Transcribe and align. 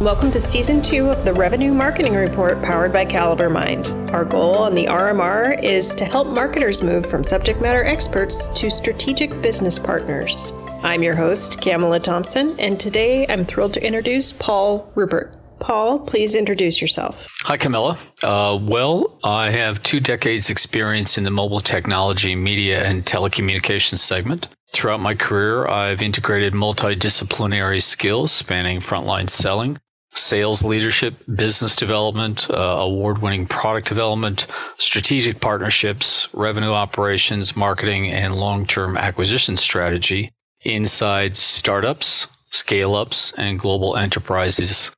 Welcome 0.00 0.30
to 0.30 0.40
Season 0.40 0.80
2 0.80 1.10
of 1.10 1.24
the 1.24 1.32
Revenue 1.32 1.74
Marketing 1.74 2.14
Report 2.14 2.62
powered 2.62 2.92
by 2.92 3.04
Caliber 3.04 3.50
Mind. 3.50 3.88
Our 4.12 4.24
goal 4.24 4.54
on 4.54 4.76
the 4.76 4.86
RMR 4.86 5.60
is 5.60 5.92
to 5.96 6.04
help 6.04 6.28
marketers 6.28 6.84
move 6.84 7.06
from 7.06 7.24
subject 7.24 7.60
matter 7.60 7.82
experts 7.84 8.46
to 8.46 8.70
strategic 8.70 9.42
business 9.42 9.76
partners. 9.76 10.52
I'm 10.84 11.02
your 11.02 11.16
host, 11.16 11.58
Camela 11.58 12.00
Thompson, 12.00 12.54
and 12.60 12.78
today 12.78 13.26
I'm 13.26 13.44
thrilled 13.44 13.74
to 13.74 13.84
introduce 13.84 14.30
Paul 14.30 14.88
Ruppert. 14.94 15.34
Paul, 15.58 15.98
please 15.98 16.36
introduce 16.36 16.80
yourself. 16.80 17.16
Hi, 17.42 17.58
Camela. 17.58 17.98
Uh, 18.22 18.56
well, 18.56 19.18
I 19.24 19.50
have 19.50 19.82
two 19.82 19.98
decades' 19.98 20.48
experience 20.48 21.18
in 21.18 21.24
the 21.24 21.32
mobile 21.32 21.58
technology, 21.58 22.36
media, 22.36 22.84
and 22.84 23.04
telecommunications 23.04 23.98
segment. 23.98 24.46
Throughout 24.72 25.00
my 25.00 25.16
career, 25.16 25.66
I've 25.66 26.00
integrated 26.00 26.52
multidisciplinary 26.52 27.82
skills 27.82 28.30
spanning 28.30 28.80
frontline 28.80 29.28
selling, 29.28 29.80
sales 30.18 30.62
leadership, 30.62 31.14
business 31.34 31.76
development, 31.76 32.50
uh, 32.50 32.54
award 32.56 33.22
winning 33.22 33.46
product 33.46 33.88
development, 33.88 34.46
strategic 34.76 35.40
partnerships, 35.40 36.28
revenue 36.32 36.72
operations, 36.72 37.56
marketing, 37.56 38.10
and 38.10 38.34
long 38.34 38.66
term 38.66 38.96
acquisition 38.96 39.56
strategy 39.56 40.32
inside 40.62 41.36
startups, 41.36 42.26
scale 42.50 42.94
ups, 42.94 43.32
and 43.36 43.58
global 43.58 43.96
enterprises. 43.96 44.90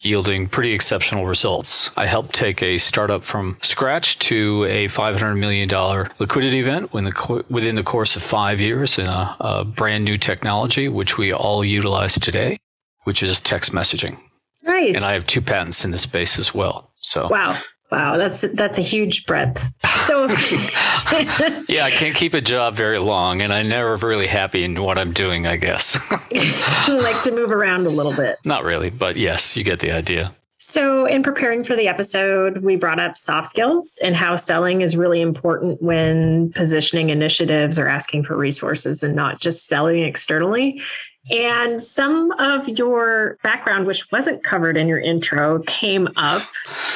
Yielding 0.00 0.46
pretty 0.48 0.72
exceptional 0.72 1.26
results. 1.26 1.90
I 1.96 2.04
helped 2.06 2.34
take 2.34 2.62
a 2.62 2.76
startup 2.76 3.24
from 3.24 3.56
scratch 3.62 4.18
to 4.20 4.66
a 4.68 4.88
$500 4.88 5.38
million 5.38 5.70
liquidity 6.18 6.60
event 6.60 6.92
within 6.92 7.76
the, 7.76 7.82
course 7.82 8.14
of 8.14 8.22
five 8.22 8.60
years 8.60 8.98
in 8.98 9.06
a, 9.06 9.36
a 9.40 9.64
brand 9.64 10.04
new 10.04 10.18
technology, 10.18 10.88
which 10.88 11.16
we 11.16 11.32
all 11.32 11.64
utilize 11.64 12.14
today, 12.14 12.58
which 13.04 13.22
is 13.22 13.40
text 13.40 13.72
messaging. 13.72 14.18
Nice. 14.66 14.96
And 14.96 15.04
I 15.04 15.12
have 15.12 15.26
two 15.26 15.40
patents 15.40 15.84
in 15.84 15.92
this 15.92 16.02
space 16.02 16.38
as 16.38 16.54
well. 16.54 16.90
So 17.00 17.28
wow. 17.28 17.58
Wow, 17.92 18.16
that's 18.16 18.44
that's 18.54 18.78
a 18.78 18.82
huge 18.82 19.26
breadth. 19.26 19.62
So 20.06 20.26
Yeah, 21.68 21.84
I 21.84 21.92
can't 21.92 22.16
keep 22.16 22.34
a 22.34 22.40
job 22.40 22.74
very 22.74 22.98
long 22.98 23.40
and 23.40 23.52
I'm 23.52 23.68
never 23.68 23.96
really 23.96 24.26
happy 24.26 24.64
in 24.64 24.82
what 24.82 24.98
I'm 24.98 25.12
doing, 25.12 25.46
I 25.46 25.56
guess. 25.56 25.96
like 26.30 27.22
to 27.22 27.30
move 27.30 27.52
around 27.52 27.86
a 27.86 27.90
little 27.90 28.14
bit. 28.14 28.38
Not 28.44 28.64
really, 28.64 28.90
but 28.90 29.16
yes, 29.16 29.56
you 29.56 29.62
get 29.62 29.78
the 29.78 29.92
idea. 29.92 30.34
So, 30.58 31.06
in 31.06 31.22
preparing 31.22 31.62
for 31.62 31.76
the 31.76 31.86
episode, 31.86 32.58
we 32.58 32.74
brought 32.74 32.98
up 32.98 33.16
soft 33.16 33.48
skills 33.48 33.98
and 34.02 34.16
how 34.16 34.34
selling 34.34 34.80
is 34.80 34.96
really 34.96 35.20
important 35.20 35.80
when 35.80 36.50
positioning 36.54 37.10
initiatives 37.10 37.78
or 37.78 37.86
asking 37.86 38.24
for 38.24 38.36
resources 38.36 39.04
and 39.04 39.14
not 39.14 39.40
just 39.40 39.68
selling 39.68 40.02
externally. 40.02 40.82
And 41.30 41.82
some 41.82 42.30
of 42.32 42.68
your 42.68 43.38
background, 43.42 43.86
which 43.86 44.10
wasn't 44.12 44.44
covered 44.44 44.76
in 44.76 44.86
your 44.86 45.00
intro, 45.00 45.60
came 45.60 46.08
up. 46.16 46.42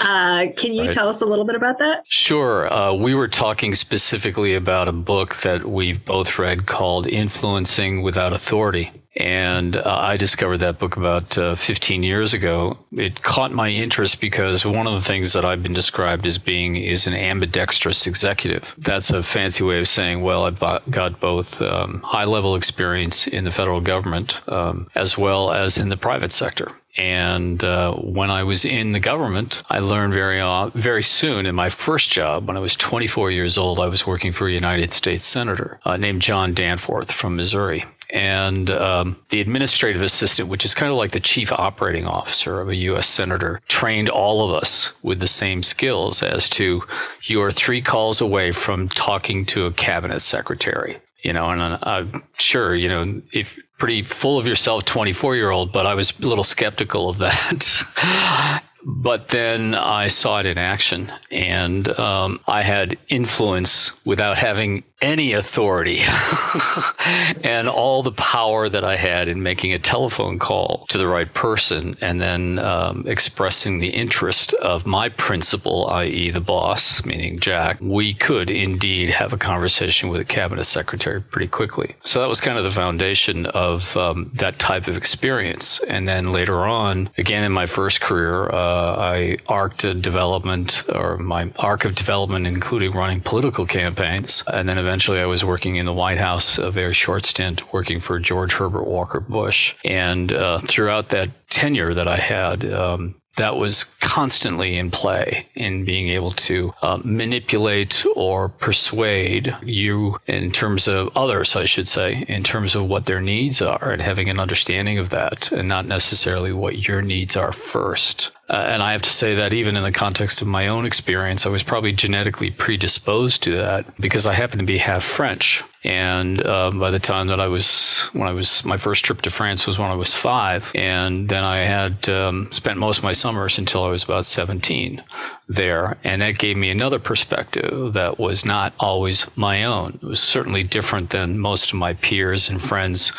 Uh, 0.02 0.46
can 0.56 0.72
you 0.72 0.84
right. 0.84 0.92
tell 0.92 1.08
us 1.08 1.20
a 1.20 1.26
little 1.26 1.44
bit 1.44 1.56
about 1.56 1.78
that? 1.78 2.04
Sure. 2.08 2.72
Uh, 2.72 2.92
we 2.92 3.14
were 3.14 3.28
talking 3.28 3.74
specifically 3.74 4.54
about 4.54 4.88
a 4.88 4.92
book 4.92 5.36
that 5.36 5.68
we've 5.68 6.04
both 6.04 6.38
read 6.38 6.66
called 6.66 7.06
Influencing 7.06 8.02
Without 8.02 8.32
Authority. 8.32 8.92
And 9.20 9.76
uh, 9.76 9.82
I 9.84 10.16
discovered 10.16 10.58
that 10.58 10.78
book 10.78 10.96
about 10.96 11.36
uh, 11.36 11.54
15 11.54 12.02
years 12.02 12.32
ago. 12.32 12.78
It 12.92 13.22
caught 13.22 13.52
my 13.52 13.68
interest 13.68 14.20
because 14.20 14.64
one 14.64 14.86
of 14.86 14.94
the 14.94 15.06
things 15.06 15.32
that 15.34 15.44
I've 15.44 15.62
been 15.62 15.74
described 15.74 16.26
as 16.26 16.38
being 16.38 16.76
is 16.76 17.06
an 17.06 17.14
ambidextrous 17.14 18.06
executive. 18.06 18.74
That's 18.78 19.10
a 19.10 19.22
fancy 19.22 19.62
way 19.62 19.80
of 19.80 19.88
saying, 19.88 20.22
well, 20.22 20.44
I've 20.44 20.58
got 20.90 21.20
both 21.20 21.60
um, 21.60 22.00
high 22.02 22.24
level 22.24 22.56
experience 22.56 23.26
in 23.26 23.44
the 23.44 23.50
federal 23.50 23.80
government 23.80 24.40
um, 24.48 24.88
as 24.94 25.18
well 25.18 25.52
as 25.52 25.78
in 25.78 25.90
the 25.90 25.96
private 25.96 26.32
sector. 26.32 26.72
And 27.00 27.64
uh, 27.64 27.94
when 27.94 28.30
I 28.30 28.42
was 28.42 28.66
in 28.66 28.92
the 28.92 29.00
government, 29.00 29.62
I 29.70 29.78
learned 29.78 30.12
very 30.12 30.38
uh, 30.38 30.68
very 30.74 31.02
soon 31.02 31.46
in 31.46 31.54
my 31.54 31.70
first 31.70 32.10
job, 32.10 32.46
when 32.46 32.58
I 32.58 32.60
was 32.60 32.76
24 32.76 33.30
years 33.30 33.56
old, 33.56 33.80
I 33.80 33.86
was 33.86 34.06
working 34.06 34.32
for 34.32 34.46
a 34.46 34.52
United 34.52 34.92
States 34.92 35.24
senator 35.24 35.80
uh, 35.86 35.96
named 35.96 36.20
John 36.20 36.52
Danforth 36.52 37.10
from 37.10 37.36
Missouri 37.36 37.86
and 38.12 38.70
um, 38.70 39.16
the 39.30 39.40
administrative 39.40 40.02
assistant, 40.02 40.50
which 40.50 40.66
is 40.66 40.74
kind 40.74 40.92
of 40.92 40.98
like 40.98 41.12
the 41.12 41.20
chief 41.20 41.50
operating 41.52 42.06
officer 42.06 42.60
of 42.60 42.68
a 42.68 42.76
U.S. 42.76 43.08
senator, 43.08 43.62
trained 43.68 44.10
all 44.10 44.46
of 44.46 44.62
us 44.62 44.92
with 45.02 45.20
the 45.20 45.26
same 45.26 45.62
skills 45.62 46.22
as 46.22 46.50
to 46.50 46.82
you 47.22 47.40
are 47.40 47.52
three 47.52 47.80
calls 47.80 48.20
away 48.20 48.52
from 48.52 48.88
talking 48.88 49.46
to 49.46 49.64
a 49.64 49.72
cabinet 49.72 50.20
secretary. 50.20 50.98
You 51.22 51.32
know, 51.32 51.50
and 51.50 51.78
I'm 51.82 52.24
sure, 52.38 52.74
you 52.74 52.88
know, 52.88 53.22
if 53.32 53.58
pretty 53.78 54.02
full 54.02 54.38
of 54.38 54.46
yourself 54.46 54.84
24 54.84 55.36
year 55.36 55.50
old, 55.50 55.72
but 55.72 55.86
I 55.86 55.94
was 55.94 56.12
a 56.18 56.26
little 56.26 56.44
skeptical 56.44 57.08
of 57.08 57.18
that. 57.18 58.62
but 58.84 59.28
then 59.28 59.74
I 59.74 60.08
saw 60.08 60.40
it 60.40 60.46
in 60.46 60.58
action 60.58 61.12
and 61.30 61.88
um, 61.98 62.40
I 62.46 62.62
had 62.62 62.98
influence 63.08 63.92
without 64.04 64.38
having 64.38 64.84
any 65.00 65.32
authority 65.32 66.00
and 67.42 67.68
all 67.68 68.02
the 68.02 68.12
power 68.12 68.68
that 68.68 68.84
I 68.84 68.96
had 68.96 69.28
in 69.28 69.42
making 69.42 69.72
a 69.72 69.78
telephone 69.78 70.38
call 70.38 70.86
to 70.88 70.98
the 70.98 71.06
right 71.06 71.32
person 71.32 71.96
and 72.00 72.20
then 72.20 72.58
um, 72.58 73.04
expressing 73.06 73.78
the 73.78 73.88
interest 73.88 74.52
of 74.54 74.86
my 74.86 75.08
principal, 75.08 75.88
i.e., 75.88 76.30
the 76.30 76.40
boss, 76.40 77.04
meaning 77.04 77.38
Jack, 77.40 77.78
we 77.80 78.12
could 78.12 78.50
indeed 78.50 79.10
have 79.10 79.32
a 79.32 79.38
conversation 79.38 80.10
with 80.10 80.20
a 80.20 80.24
cabinet 80.24 80.64
secretary 80.64 81.20
pretty 81.20 81.48
quickly. 81.48 81.96
So 82.04 82.20
that 82.20 82.28
was 82.28 82.40
kind 82.40 82.58
of 82.58 82.64
the 82.64 82.70
foundation 82.70 83.46
of 83.46 83.96
um, 83.96 84.30
that 84.34 84.58
type 84.58 84.86
of 84.86 84.96
experience. 84.96 85.80
And 85.88 86.06
then 86.06 86.30
later 86.32 86.66
on, 86.66 87.10
again 87.16 87.44
in 87.44 87.52
my 87.52 87.66
first 87.66 88.00
career, 88.00 88.50
uh, 88.50 88.96
I 88.96 89.38
arced 89.46 89.84
a 89.84 89.94
development 89.94 90.84
or 90.88 91.16
my 91.16 91.52
arc 91.58 91.84
of 91.84 91.94
development, 91.94 92.46
including 92.46 92.92
running 92.92 93.20
political 93.20 93.66
campaigns, 93.66 94.44
and 94.46 94.68
then 94.68 94.78
eventually 94.90 95.20
I 95.20 95.26
was 95.26 95.44
working 95.44 95.76
in 95.76 95.86
the 95.86 95.92
White 95.92 96.18
House, 96.18 96.58
a 96.58 96.68
very 96.68 96.94
short 96.94 97.24
stint 97.24 97.72
working 97.72 98.00
for 98.00 98.18
George 98.18 98.54
Herbert 98.54 98.88
Walker 98.88 99.20
Bush. 99.20 99.76
And 99.84 100.32
uh, 100.32 100.58
throughout 100.58 101.10
that 101.10 101.30
tenure 101.48 101.94
that 101.94 102.08
I 102.08 102.16
had, 102.16 102.64
um, 102.64 103.14
that 103.36 103.54
was 103.54 103.84
constantly 104.00 104.76
in 104.76 104.90
play 104.90 105.46
in 105.54 105.84
being 105.84 106.08
able 106.08 106.32
to 106.32 106.74
uh, 106.82 106.98
manipulate 107.04 108.04
or 108.16 108.48
persuade 108.48 109.56
you 109.62 110.18
in 110.26 110.50
terms 110.50 110.88
of 110.88 111.16
others, 111.16 111.54
I 111.54 111.66
should 111.66 111.86
say, 111.86 112.24
in 112.28 112.42
terms 112.42 112.74
of 112.74 112.86
what 112.86 113.06
their 113.06 113.20
needs 113.20 113.62
are 113.62 113.92
and 113.92 114.02
having 114.02 114.28
an 114.28 114.40
understanding 114.40 114.98
of 114.98 115.10
that 115.10 115.52
and 115.52 115.68
not 115.68 115.86
necessarily 115.86 116.52
what 116.52 116.88
your 116.88 117.00
needs 117.00 117.36
are 117.36 117.52
first. 117.52 118.32
Uh, 118.50 118.66
and 118.66 118.82
I 118.82 118.90
have 118.92 119.02
to 119.02 119.10
say 119.10 119.36
that 119.36 119.52
even 119.52 119.76
in 119.76 119.84
the 119.84 119.92
context 119.92 120.42
of 120.42 120.48
my 120.48 120.66
own 120.66 120.84
experience, 120.84 121.46
I 121.46 121.50
was 121.50 121.62
probably 121.62 121.92
genetically 121.92 122.50
predisposed 122.50 123.44
to 123.44 123.54
that 123.56 123.96
because 124.00 124.26
I 124.26 124.34
happen 124.34 124.58
to 124.58 124.64
be 124.64 124.78
half 124.78 125.04
French. 125.04 125.62
And 125.82 126.44
um, 126.44 126.78
by 126.78 126.90
the 126.90 126.98
time 126.98 127.28
that 127.28 127.40
I 127.40 127.46
was, 127.46 128.00
when 128.12 128.28
I 128.28 128.32
was, 128.32 128.62
my 128.66 128.76
first 128.76 129.02
trip 129.04 129.22
to 129.22 129.30
France 129.30 129.66
was 129.66 129.78
when 129.78 129.90
I 129.90 129.94
was 129.94 130.12
five. 130.12 130.70
And 130.74 131.28
then 131.30 131.42
I 131.42 131.58
had 131.58 132.06
um, 132.08 132.48
spent 132.52 132.78
most 132.78 132.98
of 132.98 133.04
my 133.04 133.14
summers 133.14 133.56
until 133.56 133.84
I 133.84 133.88
was 133.88 134.02
about 134.02 134.26
17 134.26 135.02
there. 135.48 135.96
And 136.04 136.20
that 136.20 136.38
gave 136.38 136.58
me 136.58 136.70
another 136.70 136.98
perspective 136.98 137.94
that 137.94 138.18
was 138.18 138.44
not 138.44 138.74
always 138.78 139.26
my 139.36 139.64
own. 139.64 139.98
It 140.02 140.06
was 140.06 140.20
certainly 140.20 140.62
different 140.62 141.10
than 141.10 141.38
most 141.38 141.72
of 141.72 141.78
my 141.78 141.94
peers 141.94 142.50
and 142.50 142.62
friends 142.62 143.10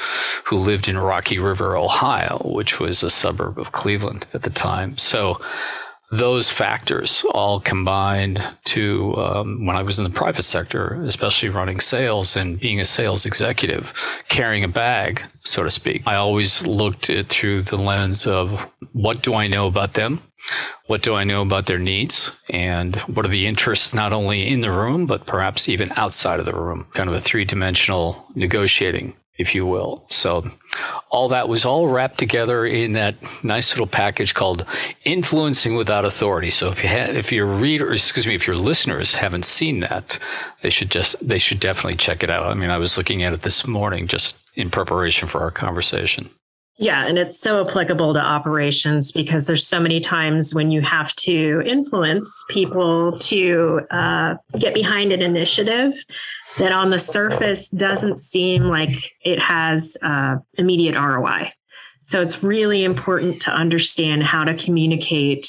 who 0.46 0.58
lived 0.58 0.88
in 0.88 1.00
Rocky 1.00 1.40
River, 1.40 1.76
Ohio, 1.76 2.42
which 2.46 2.80
was 2.80 3.02
a 3.02 3.10
suburb 3.10 3.58
of 3.58 3.72
Cleveland 3.72 4.28
at 4.34 4.44
the 4.44 4.50
time. 4.52 5.00
So, 5.00 5.21
those 6.12 6.50
factors 6.50 7.24
all 7.32 7.62
combined 7.62 8.46
to 8.66 9.16
um, 9.16 9.66
when 9.66 9.78
I 9.78 9.82
was 9.82 9.98
in 9.98 10.04
the 10.04 10.10
private 10.10 10.44
sector, 10.44 11.02
especially 11.04 11.48
running 11.48 11.80
sales 11.80 12.36
and 12.36 12.60
being 12.60 12.82
a 12.82 12.86
sales 12.86 13.26
executive, 13.26 13.94
carrying 14.28 14.66
a 14.66 14.68
bag, 14.68 15.24
so 15.40 15.64
to 15.64 15.72
speak. 15.72 16.04
I 16.06 16.16
always 16.16 16.68
looked 16.68 17.10
at 17.10 17.30
through 17.30 17.64
the 17.64 17.78
lens 17.78 18.28
of 18.28 18.68
what 18.92 19.24
do 19.24 19.34
I 19.34 19.48
know 19.48 19.68
about 19.68 19.94
them? 19.94 20.22
What 20.88 21.02
do 21.02 21.14
I 21.14 21.24
know 21.24 21.44
about 21.44 21.68
their 21.68 21.80
needs? 21.80 22.32
And 22.50 22.98
what 23.02 23.26
are 23.26 23.30
the 23.30 23.48
interests 23.48 23.94
not 23.94 24.12
only 24.12 24.48
in 24.48 24.60
the 24.60 24.72
room, 24.72 25.06
but 25.06 25.26
perhaps 25.26 25.70
even 25.70 25.94
outside 25.96 26.42
of 26.42 26.46
the 26.46 26.54
room? 26.54 26.88
Kind 26.94 27.10
of 27.10 27.16
a 27.16 27.22
three 27.22 27.46
dimensional 27.46 28.28
negotiating 28.36 29.16
if 29.42 29.54
you 29.54 29.66
will. 29.66 30.06
So 30.10 30.50
all 31.10 31.28
that 31.30 31.50
was 31.50 31.66
all 31.66 31.88
wrapped 31.88 32.18
together 32.18 32.66
in 32.66 32.94
that 32.94 33.16
nice 33.44 33.72
little 33.72 33.88
package 33.88 34.34
called 34.34 34.66
Influencing 35.04 35.76
Without 35.76 36.06
Authority. 36.06 36.50
So 36.50 36.70
if 36.70 36.82
you 36.84 36.90
had, 36.90 37.16
if 37.16 37.32
your 37.32 37.48
reader, 37.48 37.92
excuse 37.92 38.26
me, 38.26 38.36
if 38.36 38.48
your 38.48 38.56
listeners 38.56 39.16
haven't 39.16 39.46
seen 39.46 39.82
that, 39.82 40.20
they 40.62 40.70
should 40.70 40.92
just, 40.92 41.16
they 41.22 41.38
should 41.38 41.60
definitely 41.60 41.98
check 41.98 42.24
it 42.24 42.30
out. 42.30 42.46
I 42.46 42.54
mean, 42.54 42.70
I 42.70 42.78
was 42.78 42.98
looking 42.98 43.24
at 43.24 43.34
it 43.34 43.42
this 43.42 43.68
morning 43.68 44.08
just 44.08 44.38
in 44.56 44.70
preparation 44.70 45.28
for 45.28 45.42
our 45.42 45.52
conversation. 45.52 46.30
Yeah, 46.82 47.06
and 47.06 47.20
it's 47.20 47.40
so 47.40 47.64
applicable 47.64 48.16
to 48.16 48.20
operations 48.20 49.12
because 49.12 49.46
there's 49.46 49.68
so 49.68 49.80
many 49.80 50.00
times 50.00 50.56
when 50.56 50.72
you 50.72 50.82
have 50.82 51.14
to 51.18 51.62
influence 51.64 52.28
people 52.50 53.20
to 53.20 53.82
uh, 53.92 54.34
get 54.58 54.74
behind 54.74 55.12
an 55.12 55.22
initiative 55.22 55.94
that 56.58 56.72
on 56.72 56.90
the 56.90 56.98
surface 56.98 57.70
doesn't 57.70 58.18
seem 58.18 58.64
like 58.64 59.14
it 59.24 59.38
has 59.38 59.96
uh, 60.02 60.38
immediate 60.56 61.00
ROI. 61.00 61.54
So 62.02 62.20
it's 62.20 62.42
really 62.42 62.84
important 62.84 63.44
to 63.44 63.52
understand 63.52 64.24
how 64.24 64.44
to 64.44 64.56
communicate 64.56 65.48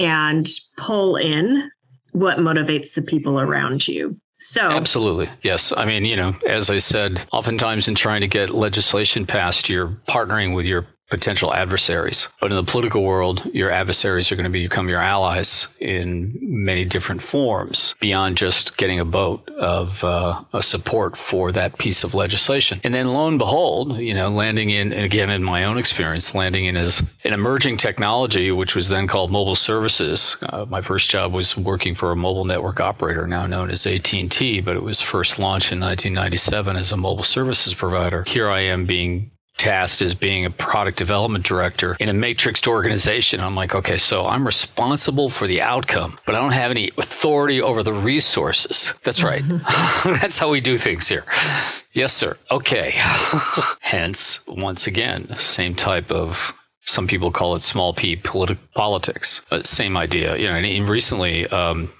and 0.00 0.48
pull 0.78 1.16
in 1.16 1.70
what 2.12 2.38
motivates 2.38 2.94
the 2.94 3.02
people 3.02 3.38
around 3.38 3.86
you. 3.86 4.18
So, 4.38 4.62
absolutely. 4.62 5.28
Yes. 5.42 5.72
I 5.76 5.84
mean, 5.84 6.04
you 6.04 6.14
know, 6.16 6.34
as 6.46 6.70
I 6.70 6.78
said, 6.78 7.26
oftentimes 7.32 7.88
in 7.88 7.96
trying 7.96 8.20
to 8.20 8.28
get 8.28 8.50
legislation 8.50 9.26
passed, 9.26 9.68
you're 9.68 9.88
partnering 10.08 10.54
with 10.54 10.64
your 10.64 10.86
potential 11.08 11.54
adversaries. 11.54 12.28
But 12.40 12.50
in 12.50 12.56
the 12.56 12.70
political 12.70 13.02
world, 13.02 13.44
your 13.52 13.70
adversaries 13.70 14.30
are 14.30 14.36
going 14.36 14.44
to 14.44 14.50
become 14.50 14.88
your 14.88 15.00
allies 15.00 15.68
in 15.80 16.36
many 16.40 16.84
different 16.84 17.22
forms 17.22 17.94
beyond 18.00 18.36
just 18.36 18.76
getting 18.76 19.00
a 19.00 19.04
vote 19.04 19.48
of 19.58 20.04
uh, 20.04 20.42
a 20.52 20.62
support 20.62 21.16
for 21.16 21.50
that 21.52 21.78
piece 21.78 22.04
of 22.04 22.14
legislation. 22.14 22.80
And 22.84 22.94
then 22.94 23.08
lo 23.08 23.26
and 23.26 23.38
behold, 23.38 23.98
you 23.98 24.14
know, 24.14 24.28
landing 24.28 24.70
in, 24.70 24.92
again, 24.92 25.30
in 25.30 25.42
my 25.42 25.64
own 25.64 25.78
experience, 25.78 26.34
landing 26.34 26.66
in 26.66 26.76
as 26.76 27.02
an 27.24 27.32
emerging 27.32 27.78
technology, 27.78 28.52
which 28.52 28.74
was 28.74 28.88
then 28.88 29.06
called 29.06 29.30
mobile 29.30 29.56
services. 29.56 30.36
Uh, 30.42 30.66
my 30.68 30.82
first 30.82 31.10
job 31.10 31.32
was 31.32 31.56
working 31.56 31.94
for 31.94 32.12
a 32.12 32.16
mobile 32.16 32.44
network 32.44 32.80
operator 32.80 33.26
now 33.26 33.46
known 33.46 33.70
as 33.70 33.86
AT&T, 33.86 34.60
but 34.60 34.76
it 34.76 34.82
was 34.82 35.00
first 35.00 35.38
launched 35.38 35.72
in 35.72 35.80
1997 35.80 36.76
as 36.76 36.92
a 36.92 36.96
mobile 36.96 37.24
services 37.24 37.74
provider. 37.74 38.24
Here 38.26 38.48
I 38.48 38.60
am 38.60 38.84
being 38.84 39.30
tasked 39.58 40.00
as 40.00 40.14
being 40.14 40.44
a 40.44 40.50
product 40.50 40.96
development 40.96 41.44
director 41.44 41.96
in 42.00 42.08
a 42.08 42.12
matrixed 42.12 42.66
organization. 42.66 43.40
I'm 43.40 43.54
like, 43.54 43.74
okay, 43.74 43.98
so 43.98 44.24
I'm 44.26 44.46
responsible 44.46 45.28
for 45.28 45.46
the 45.46 45.60
outcome, 45.60 46.18
but 46.24 46.34
I 46.34 46.40
don't 46.40 46.52
have 46.52 46.70
any 46.70 46.90
authority 46.96 47.60
over 47.60 47.82
the 47.82 47.92
resources. 47.92 48.94
That's 49.02 49.22
right. 49.22 49.42
Mm-hmm. 49.42 50.12
That's 50.20 50.38
how 50.38 50.48
we 50.48 50.60
do 50.60 50.78
things 50.78 51.08
here. 51.08 51.24
Yes, 51.92 52.12
sir. 52.12 52.36
Okay. 52.50 52.92
Hence, 53.80 54.40
once 54.46 54.86
again, 54.86 55.34
same 55.36 55.74
type 55.74 56.10
of 56.10 56.54
some 56.88 57.06
people 57.06 57.30
call 57.30 57.54
it 57.54 57.60
small 57.60 57.92
p 57.92 58.16
politi- 58.16 58.58
politics. 58.74 59.42
Uh, 59.50 59.62
same 59.62 59.96
idea. 59.96 60.36
You 60.38 60.48
know, 60.48 60.54
and 60.54 60.88
recently, 60.88 61.46
um, 61.48 61.92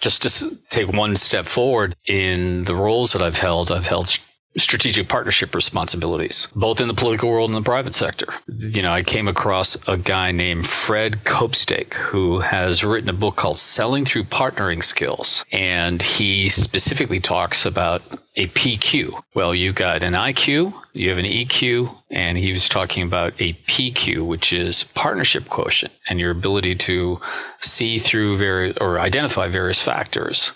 just 0.00 0.22
to 0.22 0.58
take 0.68 0.92
one 0.92 1.16
step 1.16 1.46
forward 1.46 1.96
in 2.06 2.64
the 2.64 2.74
roles 2.74 3.12
that 3.14 3.22
I've 3.22 3.38
held, 3.38 3.70
I've 3.70 3.86
held 3.86 4.14
strategic 4.56 5.08
partnership 5.08 5.54
responsibilities, 5.54 6.48
both 6.54 6.80
in 6.80 6.88
the 6.88 6.94
political 6.94 7.30
world 7.30 7.50
and 7.50 7.56
the 7.56 7.64
private 7.64 7.94
sector. 7.94 8.26
You 8.46 8.82
know, 8.82 8.92
I 8.92 9.02
came 9.02 9.28
across 9.28 9.76
a 9.86 9.96
guy 9.96 10.32
named 10.32 10.68
Fred 10.68 11.24
Copestake 11.24 11.94
who 11.94 12.40
has 12.40 12.84
written 12.84 13.08
a 13.08 13.14
book 13.14 13.36
called 13.36 13.58
Selling 13.58 14.04
Through 14.04 14.24
Partnering 14.24 14.84
Skills. 14.84 15.44
And 15.52 16.02
he 16.02 16.48
specifically 16.48 17.20
talks 17.20 17.66
about 17.66 18.02
a 18.36 18.48
PQ. 18.48 19.22
Well, 19.34 19.54
you've 19.54 19.76
got 19.76 20.02
an 20.02 20.14
IQ, 20.14 20.74
you 20.92 21.08
have 21.08 21.18
an 21.18 21.24
EQ, 21.24 21.94
and 22.10 22.36
he 22.36 22.52
was 22.52 22.68
talking 22.68 23.02
about 23.02 23.32
a 23.38 23.54
PQ, 23.66 24.26
which 24.26 24.52
is 24.52 24.84
partnership 24.94 25.48
quotient 25.48 25.92
and 26.08 26.18
your 26.18 26.30
ability 26.30 26.74
to 26.76 27.20
see 27.60 27.98
through 27.98 28.38
various 28.38 28.76
or 28.80 28.98
identify 28.98 29.48
various 29.48 29.80
factors 29.80 30.52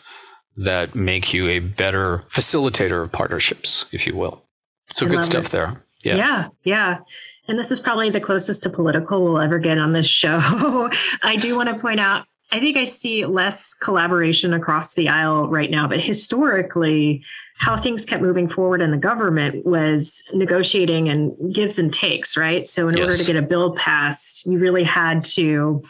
that 0.59 0.95
make 0.95 1.33
you 1.33 1.49
a 1.49 1.61
better 1.61 2.25
facilitator 2.31 3.03
of 3.03 3.13
partnerships, 3.13 3.87
if 3.93 4.07
you 4.07 4.17
will. 4.17 4.43
So 4.95 5.07
I 5.07 5.09
good 5.09 5.25
stuff 5.25 5.47
it. 5.47 5.53
there. 5.53 5.85
Yeah. 6.03 6.17
Yeah. 6.17 6.49
Yeah. 6.65 6.99
And 7.47 7.59
this 7.59 7.71
is 7.71 7.81
probably 7.81 8.11
the 8.11 8.21
closest 8.21 8.65
to 8.65 8.71
political 8.71 9.25
we'll 9.25 9.41
ever 9.41 9.59
get 9.59 9.79
on 9.79 9.93
this 9.93 10.07
show. 10.07 10.91
I 11.23 11.37
do 11.37 11.57
want 11.57 11.69
to 11.71 11.79
point 11.79 12.01
out, 12.01 12.27
I 12.51 12.61
think 12.61 12.77
I 12.77 12.85
see 12.85 13.25
less 13.25 13.73
collaboration 13.73 14.53
across 14.53 14.95
the 14.95 15.09
aisle 15.09 15.49
right 15.49 15.71
now, 15.71 15.87
but 15.87 16.01
historically, 16.01 17.23
how 17.59 17.77
things 17.77 18.05
kept 18.05 18.23
moving 18.23 18.49
forward 18.49 18.81
in 18.81 18.91
the 18.91 18.97
government 18.97 19.67
was 19.67 20.23
negotiating 20.33 21.09
and 21.09 21.55
gives 21.55 21.79
and 21.79 21.93
takes, 21.93 22.37
right? 22.37 22.69
So, 22.69 22.89
in 22.89 22.97
yes. 22.97 23.05
order 23.05 23.17
to 23.17 23.25
get 23.25 23.37
a 23.37 23.43
bill 23.43 23.75
passed, 23.75 24.47
you 24.47 24.59
really 24.59 24.85
had 24.85 25.25
to 25.25 25.83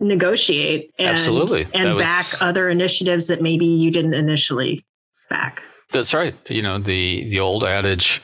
negotiate 0.00 0.92
and, 0.98 1.08
Absolutely. 1.08 1.66
and 1.74 1.94
was, 1.94 2.04
back 2.04 2.26
other 2.40 2.68
initiatives 2.68 3.26
that 3.26 3.40
maybe 3.40 3.66
you 3.66 3.90
didn't 3.90 4.14
initially 4.14 4.84
back. 5.28 5.62
That's 5.92 6.14
right. 6.14 6.34
You 6.48 6.62
know, 6.62 6.78
the 6.78 7.28
the 7.30 7.40
old 7.40 7.64
adage, 7.64 8.22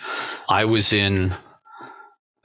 I 0.48 0.64
was 0.64 0.92
in 0.92 1.34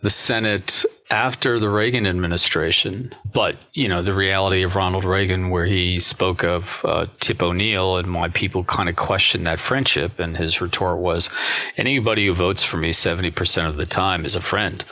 the 0.01 0.09
Senate 0.09 0.83
after 1.11 1.59
the 1.59 1.69
Reagan 1.69 2.07
administration, 2.07 3.13
but 3.31 3.57
you 3.73 3.87
know 3.87 4.01
the 4.01 4.13
reality 4.13 4.63
of 4.63 4.75
Ronald 4.75 5.05
Reagan, 5.05 5.49
where 5.49 5.65
he 5.65 5.99
spoke 5.99 6.43
of 6.43 6.81
uh, 6.83 7.05
Tip 7.19 7.43
O'Neill 7.43 7.97
and 7.97 8.13
why 8.13 8.29
people 8.29 8.63
kind 8.63 8.89
of 8.89 8.95
questioned 8.95 9.45
that 9.45 9.59
friendship, 9.59 10.19
and 10.19 10.37
his 10.37 10.59
retort 10.59 10.97
was, 10.97 11.29
"Anybody 11.77 12.25
who 12.25 12.33
votes 12.33 12.63
for 12.63 12.77
me 12.77 12.91
seventy 12.91 13.29
percent 13.29 13.67
of 13.67 13.77
the 13.77 13.85
time 13.85 14.25
is 14.25 14.35
a 14.35 14.41
friend." 14.41 14.83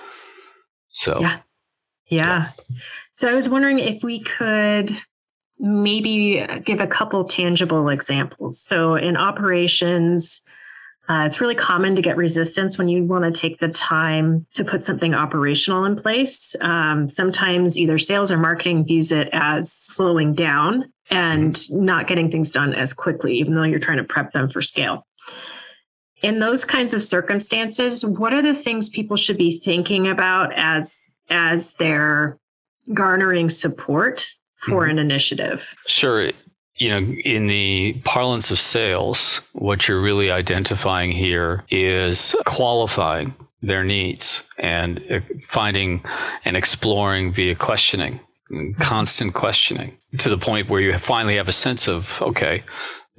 So, 0.89 1.15
yeah, 1.19 1.39
yeah. 2.07 2.49
yeah. 2.67 2.75
So 3.19 3.27
I 3.27 3.33
was 3.33 3.49
wondering 3.49 3.79
if 3.79 4.01
we 4.01 4.21
could 4.21 4.97
maybe 5.59 6.47
give 6.63 6.79
a 6.79 6.87
couple 6.87 7.25
tangible 7.25 7.89
examples. 7.89 8.61
So 8.61 8.95
in 8.95 9.17
operations, 9.17 10.41
uh, 11.09 11.25
it's 11.25 11.41
really 11.41 11.53
common 11.53 11.97
to 11.97 12.01
get 12.01 12.15
resistance 12.15 12.77
when 12.77 12.87
you 12.87 13.03
want 13.03 13.25
to 13.25 13.37
take 13.37 13.59
the 13.59 13.67
time 13.67 14.47
to 14.53 14.63
put 14.63 14.85
something 14.85 15.13
operational 15.13 15.83
in 15.83 16.01
place. 16.01 16.55
Um, 16.61 17.09
sometimes 17.09 17.77
either 17.77 17.97
sales 17.97 18.31
or 18.31 18.37
marketing 18.37 18.85
views 18.85 19.11
it 19.11 19.27
as 19.33 19.69
slowing 19.69 20.33
down 20.33 20.85
and 21.11 21.69
not 21.69 22.07
getting 22.07 22.31
things 22.31 22.51
done 22.51 22.73
as 22.73 22.93
quickly, 22.93 23.33
even 23.33 23.53
though 23.53 23.63
you're 23.63 23.79
trying 23.79 23.97
to 23.97 24.05
prep 24.05 24.31
them 24.31 24.49
for 24.49 24.61
scale. 24.61 25.05
In 26.21 26.39
those 26.39 26.63
kinds 26.63 26.93
of 26.93 27.03
circumstances, 27.03 28.05
what 28.05 28.31
are 28.31 28.41
the 28.41 28.55
things 28.55 28.87
people 28.87 29.17
should 29.17 29.37
be 29.37 29.59
thinking 29.59 30.07
about 30.07 30.53
as 30.55 30.95
as 31.29 31.73
they're 31.73 32.39
garnering 32.93 33.49
support 33.49 34.33
for 34.65 34.83
mm-hmm. 34.83 34.91
an 34.91 34.99
initiative? 34.99 35.63
Sure. 35.87 36.31
You 36.75 36.89
know, 36.89 37.13
in 37.25 37.47
the 37.47 38.01
parlance 38.05 38.51
of 38.51 38.59
sales, 38.59 39.41
what 39.53 39.87
you're 39.87 40.01
really 40.01 40.31
identifying 40.31 41.11
here 41.11 41.65
is 41.69 42.35
qualifying 42.45 43.35
their 43.61 43.83
needs 43.83 44.43
and 44.57 45.03
uh, 45.11 45.19
finding 45.47 46.01
and 46.45 46.55
exploring 46.55 47.33
via 47.33 47.55
questioning, 47.55 48.21
constant 48.79 49.33
questioning 49.33 49.97
to 50.17 50.29
the 50.29 50.37
point 50.37 50.69
where 50.69 50.81
you 50.81 50.97
finally 50.97 51.35
have 51.35 51.47
a 51.47 51.53
sense 51.53 51.87
of, 51.87 52.21
okay, 52.21 52.63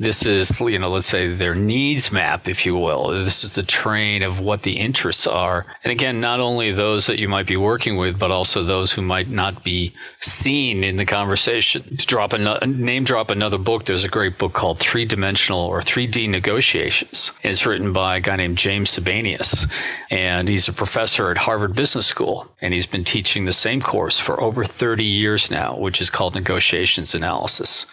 this 0.00 0.24
is, 0.24 0.58
you 0.60 0.78
know, 0.78 0.90
let's 0.90 1.04
say 1.04 1.30
their 1.34 1.54
needs 1.54 2.10
map, 2.10 2.48
if 2.48 2.64
you 2.64 2.74
will. 2.74 3.08
This 3.22 3.44
is 3.44 3.52
the 3.52 3.62
train 3.62 4.22
of 4.22 4.40
what 4.40 4.62
the 4.62 4.78
interests 4.78 5.26
are. 5.26 5.66
And 5.84 5.92
again, 5.92 6.22
not 6.22 6.40
only 6.40 6.72
those 6.72 7.04
that 7.04 7.18
you 7.18 7.28
might 7.28 7.46
be 7.46 7.58
working 7.58 7.98
with, 7.98 8.18
but 8.18 8.30
also 8.30 8.64
those 8.64 8.92
who 8.92 9.02
might 9.02 9.28
not 9.28 9.62
be 9.62 9.94
seen 10.22 10.82
in 10.84 10.96
the 10.96 11.04
conversation. 11.04 11.98
To 11.98 12.06
drop 12.06 12.32
a 12.32 12.66
name 12.66 13.04
drop 13.04 13.28
another 13.28 13.58
book, 13.58 13.84
there's 13.84 14.06
a 14.06 14.08
great 14.08 14.38
book 14.38 14.54
called 14.54 14.80
Three 14.80 15.04
Dimensional 15.04 15.60
or 15.60 15.82
3D 15.82 16.30
Negotiations. 16.30 17.32
It's 17.42 17.66
written 17.66 17.92
by 17.92 18.16
a 18.16 18.20
guy 18.20 18.36
named 18.36 18.56
James 18.56 18.96
Sebenius, 18.96 19.70
and 20.10 20.48
he's 20.48 20.66
a 20.66 20.72
professor 20.72 21.30
at 21.30 21.36
Harvard 21.36 21.74
Business 21.76 22.06
School. 22.06 22.50
And 22.62 22.72
he's 22.72 22.86
been 22.86 23.04
teaching 23.04 23.44
the 23.44 23.52
same 23.52 23.82
course 23.82 24.18
for 24.18 24.40
over 24.40 24.64
30 24.64 25.04
years 25.04 25.50
now, 25.50 25.76
which 25.76 26.00
is 26.00 26.08
called 26.08 26.34
Negotiations 26.34 27.14
Analysis. 27.14 27.84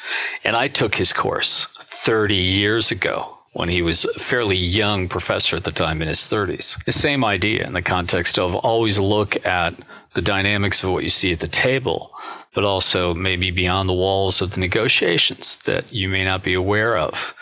And 0.46 0.56
I 0.56 0.70
took 0.70 0.96
his 0.96 1.12
course 1.12 1.68
30 2.08 2.36
years 2.36 2.90
ago 2.90 3.38
when 3.52 3.68
he 3.68 3.82
was 3.82 4.06
a 4.06 4.18
fairly 4.18 4.56
young 4.56 5.10
professor 5.10 5.58
at 5.58 5.66
the 5.66 5.74
time 5.74 6.02
in 6.02 6.08
his 6.08 6.22
30s. 6.22 6.82
The 6.86 6.94
same 6.94 7.26
idea 7.26 7.68
in 7.68 7.74
the 7.74 7.82
context 7.82 8.40
of 8.40 8.56
always 8.56 8.98
look 8.98 9.46
at 9.46 9.76
the 10.14 10.22
dynamics 10.22 10.82
of 10.82 10.92
what 10.92 11.04
you 11.04 11.10
see 11.10 11.34
at 11.34 11.42
the 11.42 11.50
table, 11.50 12.14
but 12.56 12.64
also 12.64 13.14
maybe 13.14 13.52
beyond 13.52 13.90
the 13.90 13.94
walls 13.94 14.42
of 14.42 14.52
the 14.52 14.62
negotiations 14.62 15.58
that 15.66 15.92
you 15.92 16.08
may 16.08 16.24
not 16.24 16.46
be 16.46 16.54
aware 16.54 16.98
of. 16.98 17.34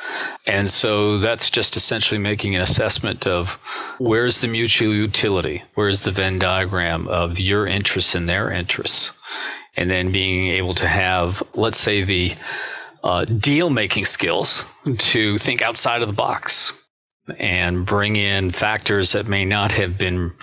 And 0.47 0.67
so 0.67 1.19
that's 1.19 1.51
just 1.51 1.77
essentially 1.77 2.19
making 2.19 2.55
an 2.55 2.61
assessment 2.63 3.27
of 3.27 3.59
where's 3.99 4.41
the 4.41 4.47
mutual 4.47 4.95
utility, 4.95 5.61
where's 5.75 6.01
the 6.01 6.11
Venn 6.11 6.39
diagram 6.39 7.07
of 7.07 7.37
your 7.37 7.67
interests 7.67 8.15
and 8.15 8.27
their 8.27 8.49
interests, 8.49 9.11
and 9.77 9.91
then 9.91 10.11
being 10.11 10.47
able 10.47 10.73
to 10.73 10.87
have, 10.87 11.43
let's 11.53 11.79
say, 11.79 12.03
the 12.03 12.33
uh, 13.05 13.23
deal 13.23 13.69
making 13.69 14.03
skills 14.05 14.65
to 14.97 15.37
think 15.37 15.61
outside 15.61 16.01
of 16.01 16.07
the 16.07 16.13
box 16.13 16.73
and 17.37 17.85
bring 17.85 18.15
in 18.15 18.51
factors 18.51 19.11
that 19.11 19.27
may 19.27 19.45
not 19.45 19.71
have 19.71 19.97
been 19.97 20.33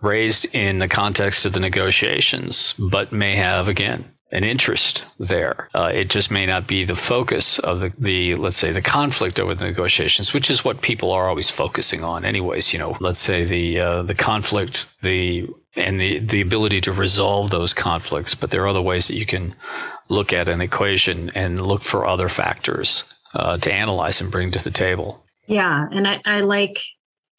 raised 0.00 0.44
in 0.46 0.80
the 0.80 0.88
context 0.88 1.46
of 1.46 1.52
the 1.52 1.60
negotiations, 1.60 2.74
but 2.76 3.12
may 3.12 3.36
have, 3.36 3.68
again, 3.68 4.04
an 4.32 4.42
interest 4.42 5.04
there. 5.20 5.68
Uh, 5.74 5.92
it 5.94 6.10
just 6.10 6.28
may 6.28 6.44
not 6.44 6.66
be 6.66 6.84
the 6.84 6.96
focus 6.96 7.60
of 7.60 7.78
the, 7.78 7.92
the, 7.98 8.34
let's 8.34 8.56
say, 8.56 8.72
the 8.72 8.82
conflict 8.82 9.38
over 9.38 9.54
the 9.54 9.64
negotiations, 9.64 10.32
which 10.32 10.50
is 10.50 10.64
what 10.64 10.82
people 10.82 11.12
are 11.12 11.28
always 11.28 11.50
focusing 11.50 12.02
on, 12.02 12.24
anyways. 12.24 12.72
You 12.72 12.80
know, 12.80 12.96
let's 12.98 13.20
say 13.20 13.44
the 13.44 13.78
uh, 13.78 14.02
the 14.02 14.14
conflict, 14.14 14.88
the 15.02 15.48
and 15.74 16.00
the, 16.00 16.18
the 16.18 16.40
ability 16.40 16.80
to 16.82 16.92
resolve 16.92 17.50
those 17.50 17.74
conflicts. 17.74 18.34
But 18.34 18.50
there 18.50 18.62
are 18.62 18.68
other 18.68 18.82
ways 18.82 19.08
that 19.08 19.16
you 19.16 19.26
can 19.26 19.54
look 20.08 20.32
at 20.32 20.48
an 20.48 20.60
equation 20.60 21.30
and 21.30 21.66
look 21.66 21.82
for 21.82 22.06
other 22.06 22.28
factors 22.28 23.04
uh, 23.34 23.56
to 23.58 23.72
analyze 23.72 24.20
and 24.20 24.30
bring 24.30 24.50
to 24.52 24.62
the 24.62 24.70
table. 24.70 25.24
Yeah. 25.46 25.86
And 25.90 26.06
I, 26.06 26.20
I 26.24 26.40
like 26.40 26.78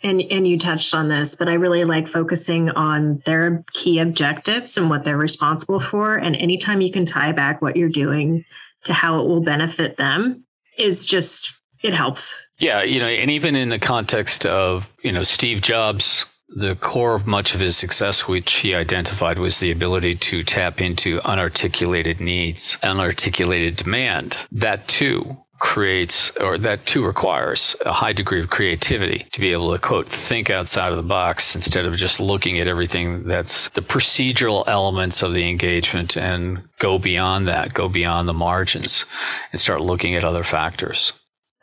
and 0.04 0.22
and 0.22 0.46
you 0.46 0.60
touched 0.60 0.94
on 0.94 1.08
this, 1.08 1.36
but 1.36 1.48
I 1.48 1.54
really 1.54 1.86
like 1.86 2.10
focusing 2.10 2.70
on 2.70 3.22
their 3.26 3.64
key 3.74 4.00
objectives 4.00 4.76
and 4.76 4.90
what 4.90 5.06
they're 5.06 5.18
responsible 5.18 5.80
for. 5.80 6.18
And 6.18 6.36
anytime 6.36 6.82
you 6.82 6.92
can 6.92 7.06
tie 7.06 7.32
back 7.32 7.62
what 7.62 7.78
you're 7.78 7.90
doing 7.90 8.44
to 8.84 8.94
how 8.94 9.22
it 9.22 9.28
will 9.28 9.42
benefit 9.42 9.98
them 9.98 10.44
is 10.78 11.06
just 11.06 11.54
it 11.82 11.94
helps. 11.94 12.34
Yeah, 12.60 12.84
you 12.84 13.00
know, 13.00 13.08
and 13.08 13.32
even 13.32 13.56
in 13.56 13.70
the 13.70 13.80
context 13.80 14.46
of, 14.46 14.90
you 15.02 15.12
know, 15.12 15.24
Steve 15.24 15.62
Jobs, 15.62 16.26
the 16.56 16.76
core 16.76 17.16
of 17.16 17.28
much 17.28 17.54
of 17.54 17.60
his 17.60 17.78
success, 17.78 18.28
which 18.28 18.52
he 18.58 18.76
identified, 18.76 19.40
was 19.40 19.60
the 19.60 19.72
ability 19.72 20.16
to 20.16 20.44
tap 20.44 20.82
into 20.82 21.20
unarticulated 21.20 22.20
needs, 22.20 22.78
unarticulated 22.84 23.78
demand. 23.78 24.38
That 24.52 24.88
too 24.88 25.38
creates, 25.60 26.30
or 26.42 26.58
that 26.58 26.86
too 26.86 27.06
requires, 27.06 27.74
a 27.86 27.94
high 27.94 28.12
degree 28.12 28.42
of 28.42 28.50
creativity 28.50 29.26
to 29.32 29.40
be 29.40 29.54
able 29.54 29.72
to, 29.72 29.80
quote, 29.80 30.10
think 30.10 30.50
outside 30.50 30.92
of 30.92 30.98
the 30.98 31.04
box 31.04 31.56
instead 31.56 31.86
of 31.86 31.96
just 31.96 32.20
looking 32.20 32.60
at 32.60 32.68
everything 32.68 33.24
that's 33.24 33.70
the 33.70 33.82
procedural 33.82 34.66
elements 34.68 35.24
of 35.24 35.34
the 35.34 35.50
engagement 35.50 36.18
and 36.18 36.62
go 36.80 37.00
beyond 37.00 37.48
that, 37.48 37.74
go 37.74 37.88
beyond 37.88 38.28
the 38.28 38.34
margins 38.34 39.06
and 39.54 39.62
start 39.62 39.80
looking 39.80 40.16
at 40.16 40.26
other 40.26 40.44
factors. 40.44 41.14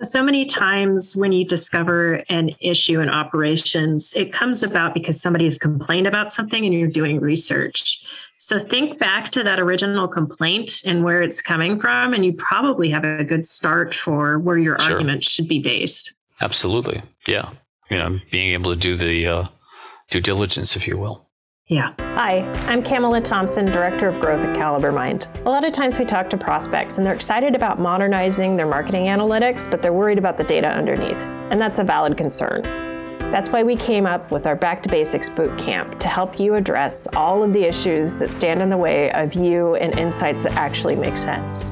So 0.02 0.23
many 0.23 0.47
times 0.47 1.14
when 1.14 1.30
you 1.33 1.45
discover 1.45 2.25
an 2.30 2.54
issue 2.61 3.00
in 3.00 3.11
operations, 3.11 4.14
it 4.14 4.33
comes 4.33 4.62
about 4.62 4.95
because 4.95 5.21
somebody 5.21 5.45
has 5.45 5.59
complained 5.59 6.07
about 6.07 6.33
something 6.33 6.64
and 6.64 6.73
you're 6.73 6.88
doing 6.88 7.21
research. 7.21 8.02
So 8.38 8.59
think 8.59 8.99
back 8.99 9.30
to 9.33 9.42
that 9.42 9.61
original 9.61 10.09
complaint 10.09 10.83
and 10.87 11.04
where 11.04 11.21
it's 11.21 11.42
coming 11.42 11.78
from, 11.78 12.14
and 12.14 12.25
you 12.25 12.33
probably 12.33 12.88
have 12.90 13.04
a 13.04 13.23
good 13.23 13.45
start 13.45 13.95
for 13.95 14.38
where 14.38 14.57
your 14.57 14.78
sure. 14.78 14.92
argument 14.92 15.25
should 15.25 15.47
be 15.47 15.59
based. 15.59 16.14
Absolutely. 16.40 17.02
Yeah. 17.26 17.50
You 17.90 17.99
know, 17.99 18.19
being 18.30 18.52
able 18.52 18.73
to 18.73 18.80
do 18.80 18.97
the 18.97 19.26
uh, 19.26 19.49
due 20.09 20.21
diligence, 20.21 20.75
if 20.76 20.88
you 20.88 20.97
will. 20.97 21.26
Yeah. 21.70 21.92
Hi, 22.00 22.40
I'm 22.66 22.82
Camela 22.82 23.22
Thompson, 23.22 23.64
Director 23.64 24.08
of 24.08 24.20
Growth 24.20 24.44
at 24.44 24.56
Caliber 24.56 24.90
Mind. 24.90 25.28
A 25.44 25.48
lot 25.48 25.62
of 25.64 25.72
times 25.72 26.00
we 26.00 26.04
talk 26.04 26.28
to 26.30 26.36
prospects 26.36 26.98
and 26.98 27.06
they're 27.06 27.14
excited 27.14 27.54
about 27.54 27.78
modernizing 27.78 28.56
their 28.56 28.66
marketing 28.66 29.04
analytics, 29.04 29.70
but 29.70 29.80
they're 29.80 29.92
worried 29.92 30.18
about 30.18 30.36
the 30.36 30.42
data 30.42 30.66
underneath. 30.66 31.22
And 31.52 31.60
that's 31.60 31.78
a 31.78 31.84
valid 31.84 32.16
concern. 32.16 32.62
That's 33.30 33.50
why 33.50 33.62
we 33.62 33.76
came 33.76 34.04
up 34.04 34.32
with 34.32 34.48
our 34.48 34.56
Back 34.56 34.82
to 34.82 34.88
Basics 34.88 35.28
Boot 35.28 35.56
Camp 35.60 36.00
to 36.00 36.08
help 36.08 36.40
you 36.40 36.56
address 36.56 37.06
all 37.14 37.44
of 37.44 37.52
the 37.52 37.62
issues 37.62 38.16
that 38.16 38.32
stand 38.32 38.60
in 38.60 38.68
the 38.68 38.76
way 38.76 39.12
of 39.12 39.34
you 39.34 39.76
and 39.76 39.96
insights 39.96 40.42
that 40.42 40.54
actually 40.54 40.96
make 40.96 41.16
sense. 41.16 41.70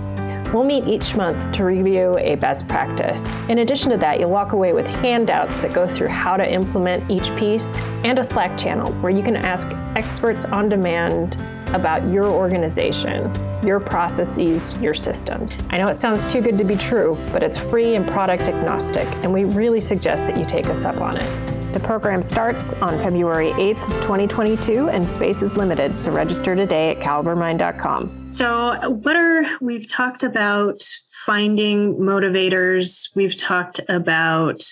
We'll 0.52 0.64
meet 0.64 0.88
each 0.88 1.14
month 1.14 1.52
to 1.52 1.64
review 1.64 2.16
a 2.16 2.36
best 2.36 2.66
practice. 2.66 3.30
In 3.50 3.58
addition 3.58 3.90
to 3.90 3.98
that, 3.98 4.18
you'll 4.18 4.30
walk 4.30 4.52
away 4.52 4.72
with 4.72 4.86
handouts 4.86 5.60
that 5.60 5.74
go 5.74 5.86
through 5.86 6.08
how 6.08 6.38
to 6.38 6.50
implement 6.50 7.10
each 7.10 7.36
piece 7.36 7.78
and 8.02 8.18
a 8.18 8.24
Slack 8.24 8.56
channel 8.56 8.90
where 9.02 9.12
you 9.12 9.22
can 9.22 9.36
ask 9.36 9.68
experts 9.94 10.46
on 10.46 10.70
demand 10.70 11.34
about 11.74 12.10
your 12.10 12.24
organization, 12.24 13.30
your 13.62 13.78
processes, 13.78 14.72
your 14.80 14.94
system. 14.94 15.46
I 15.68 15.76
know 15.76 15.88
it 15.88 15.98
sounds 15.98 16.24
too 16.32 16.40
good 16.40 16.56
to 16.56 16.64
be 16.64 16.76
true, 16.76 17.18
but 17.30 17.42
it's 17.42 17.58
free 17.58 17.94
and 17.94 18.08
product 18.08 18.44
agnostic, 18.44 19.06
and 19.22 19.30
we 19.30 19.44
really 19.44 19.82
suggest 19.82 20.26
that 20.28 20.38
you 20.38 20.46
take 20.46 20.68
us 20.68 20.86
up 20.86 21.02
on 21.02 21.18
it. 21.18 21.57
The 21.72 21.80
program 21.80 22.22
starts 22.22 22.72
on 22.75 22.96
February 22.98 23.50
8th, 23.52 23.84
2022, 24.02 24.88
and 24.88 25.06
space 25.06 25.42
is 25.42 25.56
limited, 25.56 25.98
so 25.98 26.10
register 26.10 26.54
today 26.54 26.92
at 26.92 26.98
calibermind.com. 26.98 28.26
So, 28.26 28.88
what 28.88 29.16
are 29.16 29.44
we've 29.60 29.87
talked 29.87 30.22
about 30.22 30.82
finding 31.26 31.96
motivators, 31.96 33.14
we've 33.14 33.37
talked 33.37 33.82
about 33.87 34.64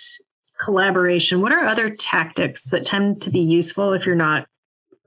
collaboration. 0.59 1.39
What 1.39 1.53
are 1.53 1.65
other 1.67 1.91
tactics 1.91 2.63
that 2.71 2.83
tend 2.83 3.21
to 3.21 3.29
be 3.29 3.41
useful 3.41 3.93
if 3.93 4.07
you're 4.07 4.15
not 4.15 4.47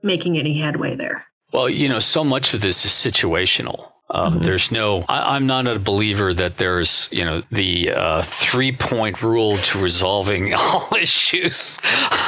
making 0.01 0.37
any 0.37 0.57
headway 0.57 0.95
there? 0.95 1.25
Well, 1.51 1.69
you 1.69 1.89
know, 1.89 1.99
so 1.99 2.23
much 2.23 2.53
of 2.53 2.61
this 2.61 2.85
is 2.85 2.91
situational. 2.91 3.91
Um, 4.13 4.35
mm-hmm. 4.35 4.43
There's 4.43 4.71
no, 4.71 5.05
I, 5.07 5.37
am 5.37 5.47
not 5.47 5.67
a 5.67 5.79
believer 5.79 6.33
that 6.33 6.57
there's, 6.57 7.07
you 7.11 7.23
know, 7.23 7.43
the 7.51 7.91
uh, 7.91 8.21
three 8.23 8.71
point 8.71 9.23
rule 9.23 9.57
to 9.57 9.79
resolving 9.79 10.53
all 10.57 10.89
issues. 10.99 11.79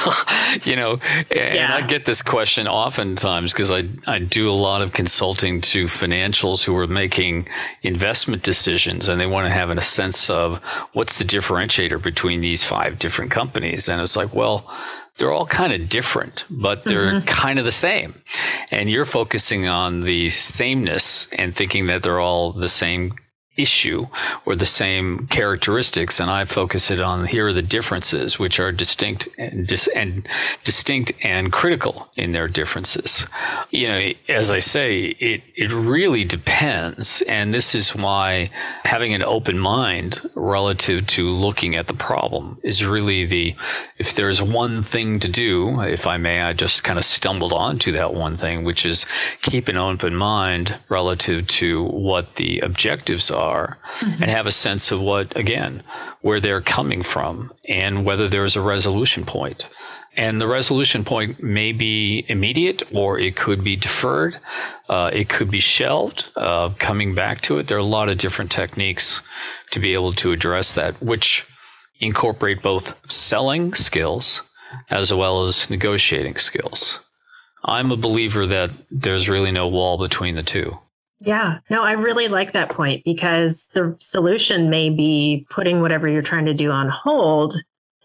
you 0.64 0.76
know, 0.76 1.00
and 1.30 1.56
yeah. 1.56 1.76
I 1.76 1.82
get 1.82 2.06
this 2.06 2.22
question 2.22 2.68
oftentimes 2.68 3.52
because 3.52 3.72
I, 3.72 3.90
I 4.08 4.20
do 4.20 4.50
a 4.50 4.54
lot 4.54 4.82
of 4.82 4.94
consulting 4.94 5.60
to 5.62 5.86
financials 5.86 6.64
who 6.64 6.76
are 6.78 6.88
making 6.88 7.48
investment 7.82 8.44
decisions 8.44 9.10
and 9.10 9.20
they 9.20 9.28
want 9.28 9.48
to 9.48 9.54
have 9.54 9.70
a 9.70 9.82
sense 9.82 10.30
of 10.30 10.64
what's 10.94 11.18
the 11.18 11.26
differentiator 11.26 12.02
between 12.02 12.42
these 12.42 12.64
five 12.64 13.00
different 13.00 13.32
companies. 13.32 13.90
And 13.90 14.02
it's 14.02 14.16
like, 14.16 14.34
well, 14.34 14.72
they're 15.18 15.32
all 15.32 15.46
kind 15.46 15.74
of 15.74 15.90
different, 15.90 16.46
but 16.50 16.84
they're 16.86 17.14
mm-hmm. 17.14 17.28
kind 17.28 17.60
of 17.60 17.66
the 17.66 17.72
same. 17.72 18.22
And 18.72 18.90
you're 18.90 19.06
focusing 19.06 19.68
on 19.68 20.02
the 20.02 20.30
sameness 20.30 21.28
and 21.34 21.56
thinking 21.56 21.88
that 21.88 22.04
they're 22.04 22.20
all 22.20 22.52
the 22.52 22.70
same 22.70 23.14
issue 23.56 24.08
or 24.46 24.56
the 24.56 24.66
same 24.66 25.28
characteristics 25.28 26.20
and 26.20 26.30
I 26.30 26.46
focus 26.46 26.90
it 26.90 27.00
on 27.00 27.28
here 27.28 27.48
are 27.48 27.54
the 27.54 27.62
differences 27.62 28.40
which 28.40 28.60
are 28.60 28.72
distinct 28.72 29.30
and, 29.38 29.68
dis- 29.68 29.90
and 29.96 30.28
distinct 30.64 31.12
and 31.24 31.52
critical 31.52 32.10
in 32.16 32.32
their 32.32 32.48
differences. 32.48 33.28
You 33.70 33.88
know, 33.88 34.12
as 34.28 34.52
I 34.52 34.60
say, 34.60 35.16
it 35.20 35.44
it 35.56 35.72
really 35.72 36.24
depends 36.24 37.22
and 37.24 37.54
this 37.54 37.76
is 37.76 37.96
why 37.96 38.50
having 38.86 39.14
an 39.14 39.24
open 39.24 39.60
mind 39.60 40.20
relative 40.34 41.06
to 41.08 41.30
looking 41.30 41.76
at 41.76 41.88
the 41.88 41.94
problem 41.94 42.60
is 42.64 42.84
really 42.86 43.26
the 43.26 43.56
if 44.00 44.16
there's 44.16 44.42
one 44.42 44.82
thing 44.82 45.20
to 45.20 45.30
do, 45.30 45.82
if 45.82 46.08
I 46.08 46.18
may, 46.18 46.42
I 46.42 46.54
just 46.54 46.84
kind 46.84 46.98
of 46.98 47.06
stumbled 47.06 47.54
onto 47.54 47.92
that 47.92 48.16
one 48.16 48.36
thing 48.36 48.64
which 48.64 48.84
is 48.84 49.06
keep 49.44 49.68
an 49.68 49.78
open 49.78 50.16
mind 50.16 50.80
relative 50.90 51.48
to 51.48 51.84
what 51.84 52.36
the 52.38 52.60
objectives 52.60 53.30
are 53.30 53.43
are 53.44 53.78
mm-hmm. 54.00 54.24
and 54.24 54.32
have 54.32 54.48
a 54.48 54.52
sense 54.52 54.92
of 54.92 55.02
what, 55.02 55.36
again, 55.36 55.84
where 56.22 56.40
they're 56.40 56.62
coming 56.62 57.04
from 57.04 57.52
and 57.68 58.06
whether 58.06 58.30
there's 58.30 58.56
a 58.56 58.62
resolution 58.62 59.26
point. 59.26 59.70
And 60.16 60.40
the 60.40 60.48
resolution 60.48 61.04
point 61.04 61.42
may 61.42 61.72
be 61.72 62.26
immediate 62.28 62.84
or 62.94 63.20
it 63.20 63.36
could 63.36 63.64
be 63.64 63.76
deferred. 63.76 64.38
Uh, 64.88 65.10
it 65.12 65.28
could 65.30 65.52
be 65.52 65.60
shelved, 65.60 66.30
uh, 66.36 66.70
coming 66.80 67.16
back 67.16 67.42
to 67.42 67.58
it. 67.58 67.68
There 67.68 67.78
are 67.78 67.90
a 67.90 67.98
lot 67.98 68.10
of 68.10 68.18
different 68.18 68.52
techniques 68.52 69.22
to 69.72 69.80
be 69.80 69.94
able 69.94 70.14
to 70.14 70.32
address 70.32 70.74
that, 70.76 71.02
which 71.02 71.46
incorporate 72.00 72.62
both 72.62 72.96
selling 73.12 73.74
skills 73.74 74.44
as 74.90 75.14
well 75.14 75.46
as 75.46 75.70
negotiating 75.70 76.38
skills. 76.38 77.00
I'm 77.66 77.92
a 77.92 77.98
believer 77.98 78.46
that 78.48 78.72
there's 78.92 79.30
really 79.30 79.52
no 79.52 79.68
wall 79.68 79.98
between 79.98 80.36
the 80.36 80.44
two. 80.44 80.80
Yeah, 81.26 81.60
no, 81.70 81.84
I 81.84 81.94
really 81.94 82.28
like 82.28 82.54
that 82.54 82.70
point 82.70 83.04
because 83.06 83.68
the 83.74 83.96
solution 84.00 84.70
may 84.70 84.90
be 84.90 85.46
putting 85.50 85.82
whatever 85.82 86.08
you're 86.08 86.22
trying 86.22 86.46
to 86.46 86.54
do 86.54 86.70
on 86.70 86.90
hold 86.90 87.56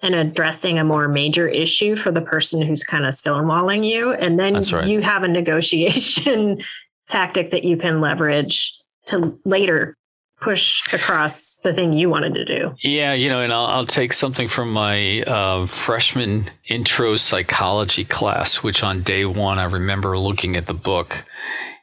and 0.03 0.15
addressing 0.15 0.79
a 0.79 0.85
more 0.85 1.09
major 1.09 1.49
issue 1.49 1.97
for 1.97 2.13
the 2.13 2.21
person 2.21 2.63
who's 2.63 2.85
kind 2.85 3.05
of 3.05 3.15
stonewalling 3.15 3.89
you. 3.89 4.13
And 4.13 4.39
then 4.39 4.55
right. 4.73 4.87
you 4.87 5.01
have 5.01 5.25
a 5.25 5.29
negotiation 5.29 6.63
tactic 7.09 7.51
that 7.51 7.65
you 7.65 7.77
can 7.77 8.01
leverage 8.01 8.75
to 9.07 9.39
later 9.45 9.97
push 10.41 10.93
across 10.93 11.57
the 11.65 11.73
thing 11.73 11.93
you 11.93 12.09
wanted 12.09 12.35
to 12.35 12.45
do. 12.45 12.73
Yeah, 12.81 13.13
you 13.13 13.29
know, 13.29 13.41
and 13.41 13.53
I'll, 13.53 13.67
I'll 13.67 13.87
take 13.87 14.13
something 14.13 14.47
from 14.47 14.73
my 14.73 15.23
uh, 15.23 15.67
freshman 15.67 16.49
intro 16.69 17.17
psychology 17.17 18.05
class, 18.05 18.63
which 18.63 18.85
on 18.85 19.03
day 19.03 19.25
one, 19.25 19.59
I 19.59 19.65
remember 19.65 20.17
looking 20.17 20.55
at 20.55 20.67
the 20.67 20.75
book 20.75 21.25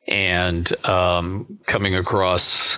and 0.08 0.72
um, 0.86 1.60
coming 1.66 1.96
across 1.96 2.78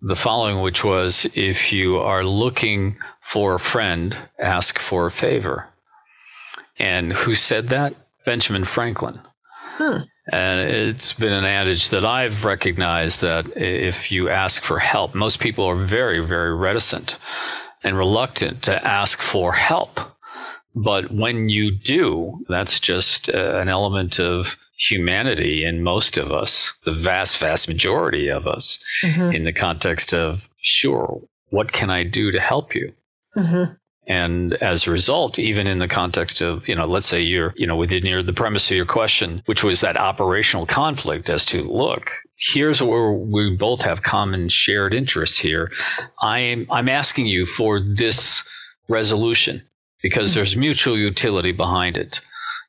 the 0.00 0.16
following, 0.16 0.60
which 0.60 0.82
was 0.82 1.26
if 1.34 1.72
you 1.72 1.98
are 1.98 2.24
looking 2.24 2.96
for 3.20 3.54
a 3.54 3.60
friend, 3.60 4.16
ask 4.38 4.78
for 4.78 5.06
a 5.06 5.10
favor. 5.10 5.68
And 6.78 7.12
who 7.12 7.34
said 7.34 7.68
that? 7.68 7.94
Benjamin 8.24 8.64
Franklin. 8.64 9.20
Hmm. 9.76 9.98
And 10.30 10.70
it's 10.70 11.12
been 11.12 11.32
an 11.32 11.44
adage 11.44 11.90
that 11.90 12.04
I've 12.04 12.44
recognized 12.44 13.20
that 13.22 13.56
if 13.56 14.12
you 14.12 14.28
ask 14.28 14.62
for 14.62 14.78
help, 14.78 15.14
most 15.14 15.40
people 15.40 15.64
are 15.64 15.76
very, 15.76 16.24
very 16.24 16.54
reticent 16.54 17.18
and 17.82 17.96
reluctant 17.96 18.62
to 18.62 18.86
ask 18.86 19.20
for 19.20 19.52
help. 19.54 20.11
But 20.74 21.12
when 21.12 21.48
you 21.48 21.70
do, 21.70 22.44
that's 22.48 22.80
just 22.80 23.28
uh, 23.28 23.56
an 23.56 23.68
element 23.68 24.18
of 24.18 24.56
humanity 24.78 25.64
in 25.64 25.82
most 25.82 26.16
of 26.16 26.32
us, 26.32 26.72
the 26.84 26.92
vast, 26.92 27.38
vast 27.38 27.68
majority 27.68 28.28
of 28.28 28.46
us, 28.46 28.78
mm-hmm. 29.02 29.32
in 29.32 29.44
the 29.44 29.52
context 29.52 30.14
of, 30.14 30.48
sure, 30.56 31.20
what 31.50 31.72
can 31.72 31.90
I 31.90 32.04
do 32.04 32.32
to 32.32 32.40
help 32.40 32.74
you? 32.74 32.92
Mm-hmm. 33.36 33.74
And 34.08 34.54
as 34.54 34.86
a 34.86 34.90
result, 34.90 35.38
even 35.38 35.68
in 35.68 35.78
the 35.78 35.86
context 35.86 36.40
of, 36.40 36.66
you 36.68 36.74
know, 36.74 36.86
let's 36.86 37.06
say 37.06 37.20
you're, 37.20 37.54
you 37.56 37.66
know, 37.66 37.76
within 37.76 38.04
your, 38.04 38.22
the 38.22 38.32
premise 38.32 38.68
of 38.68 38.76
your 38.76 38.86
question, 38.86 39.42
which 39.46 39.62
was 39.62 39.80
that 39.80 39.96
operational 39.96 40.66
conflict 40.66 41.30
as 41.30 41.46
to, 41.46 41.62
look, 41.62 42.10
here's 42.52 42.82
where 42.82 43.12
we 43.12 43.54
both 43.54 43.82
have 43.82 44.02
common 44.02 44.48
shared 44.48 44.92
interests 44.92 45.38
here. 45.38 45.70
I'm, 46.20 46.66
I'm 46.68 46.88
asking 46.88 47.26
you 47.26 47.46
for 47.46 47.78
this 47.78 48.42
resolution 48.88 49.62
because 50.02 50.30
mm-hmm. 50.30 50.38
there's 50.38 50.56
mutual 50.56 50.98
utility 50.98 51.52
behind 51.52 51.96
it. 51.96 52.20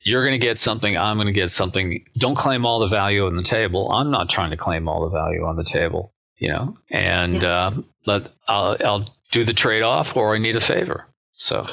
You're 0.02 0.22
going 0.22 0.38
to 0.38 0.46
get 0.46 0.58
something. 0.58 0.96
I'm 0.96 1.16
going 1.16 1.26
to 1.26 1.32
get 1.32 1.50
something. 1.50 2.04
Don't 2.16 2.36
claim 2.36 2.66
all 2.66 2.78
the 2.78 2.86
value 2.86 3.26
on 3.26 3.36
the 3.36 3.42
table. 3.42 3.90
I'm 3.90 4.10
not 4.10 4.28
trying 4.28 4.50
to 4.50 4.56
claim 4.56 4.88
all 4.88 5.02
the 5.02 5.10
value 5.10 5.44
on 5.44 5.56
the 5.56 5.64
table, 5.64 6.12
you 6.36 6.48
know, 6.48 6.76
and 6.90 7.42
yeah. 7.42 7.48
uh, 7.48 7.74
let 8.06 8.32
I'll, 8.46 8.76
I'll 8.84 9.10
do 9.30 9.44
the 9.44 9.54
trade 9.54 9.82
off 9.82 10.16
or 10.16 10.34
I 10.34 10.38
need 10.38 10.56
a 10.56 10.60
favor. 10.60 11.06
So, 11.32 11.66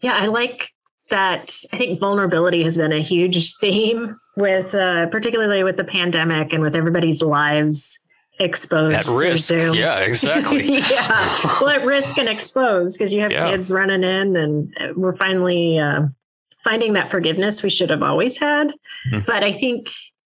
yeah, 0.00 0.14
I 0.14 0.26
like 0.26 0.70
that. 1.10 1.54
I 1.72 1.76
think 1.76 1.98
vulnerability 1.98 2.62
has 2.62 2.76
been 2.76 2.92
a 2.92 3.02
huge 3.02 3.56
theme 3.56 4.16
with, 4.36 4.72
uh, 4.72 5.06
particularly 5.08 5.64
with 5.64 5.76
the 5.76 5.84
pandemic 5.84 6.52
and 6.52 6.62
with 6.62 6.76
everybody's 6.76 7.22
lives 7.22 7.98
exposed 8.38 8.94
at 8.94 9.06
risk. 9.06 9.50
Yeah, 9.50 10.00
exactly. 10.00 10.78
yeah, 10.90 11.38
well, 11.60 11.70
at 11.70 11.84
risk 11.84 12.18
and 12.18 12.28
exposed 12.28 12.98
because 12.98 13.12
you 13.12 13.20
have 13.20 13.32
yeah. 13.32 13.50
kids 13.50 13.70
running 13.70 14.04
in, 14.04 14.36
and 14.36 14.74
we're 14.96 15.16
finally 15.16 15.78
uh, 15.78 16.02
finding 16.62 16.94
that 16.94 17.10
forgiveness 17.10 17.62
we 17.62 17.70
should 17.70 17.90
have 17.90 18.02
always 18.02 18.36
had. 18.38 18.68
Mm-hmm. 19.10 19.20
But 19.26 19.44
I 19.44 19.52
think, 19.52 19.88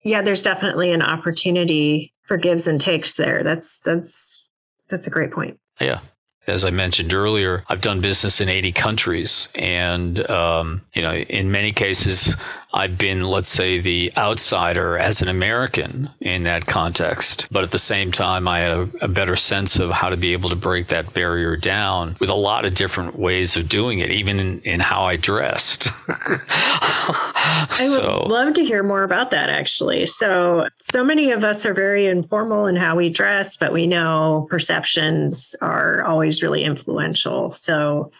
yeah, 0.03 0.21
there's 0.21 0.43
definitely 0.43 0.91
an 0.91 1.01
opportunity 1.01 2.13
for 2.27 2.37
gives 2.37 2.67
and 2.67 2.81
takes 2.81 3.15
there. 3.15 3.43
That's 3.43 3.79
that's 3.79 4.47
that's 4.89 5.07
a 5.07 5.09
great 5.09 5.31
point. 5.31 5.59
Yeah, 5.79 5.99
as 6.47 6.63
I 6.63 6.69
mentioned 6.69 7.13
earlier, 7.13 7.63
I've 7.67 7.81
done 7.81 8.01
business 8.01 8.39
in 8.39 8.49
80 8.49 8.71
countries. 8.73 9.49
And, 9.55 10.29
um, 10.29 10.85
you 10.93 11.01
know, 11.01 11.13
in 11.13 11.51
many 11.51 11.71
cases, 11.71 12.35
I've 12.75 12.97
been, 12.97 13.23
let's 13.23 13.47
say, 13.47 13.79
the 13.79 14.11
outsider 14.17 14.97
as 14.97 15.21
an 15.21 15.29
American 15.29 16.09
in 16.19 16.43
that 16.43 16.65
context. 16.65 17.47
But 17.49 17.63
at 17.63 17.71
the 17.71 17.79
same 17.79 18.11
time, 18.11 18.49
I 18.49 18.59
had 18.59 18.71
a, 18.71 18.89
a 18.99 19.07
better 19.07 19.37
sense 19.37 19.79
of 19.79 19.91
how 19.91 20.09
to 20.09 20.17
be 20.17 20.33
able 20.33 20.49
to 20.49 20.57
break 20.57 20.89
that 20.89 21.13
barrier 21.13 21.55
down 21.55 22.17
with 22.19 22.29
a 22.29 22.35
lot 22.35 22.65
of 22.65 22.75
different 22.75 23.17
ways 23.17 23.55
of 23.55 23.69
doing 23.69 23.99
it, 23.99 24.11
even 24.11 24.41
in, 24.41 24.59
in 24.63 24.81
how 24.81 25.05
I 25.05 25.15
dressed. 25.15 25.87
I 26.09 27.87
so. 27.93 28.23
would 28.23 28.29
love 28.29 28.53
to 28.55 28.65
hear 28.65 28.83
more 28.83 29.03
about 29.03 29.31
that, 29.31 29.49
actually. 29.49 30.05
So, 30.07 30.67
so 30.81 31.01
many 31.01 31.31
of 31.31 31.45
us 31.45 31.65
are 31.65 31.73
very 31.73 32.07
informal 32.07 32.65
in 32.65 32.75
how 32.75 32.97
we 32.97 33.09
dress, 33.09 33.55
but 33.55 33.71
we 33.71 33.87
know 33.87 34.47
perceptions 34.49 35.55
are 35.61 36.03
always 36.03 36.43
really 36.43 36.65
influential. 36.65 37.53
So, 37.53 38.11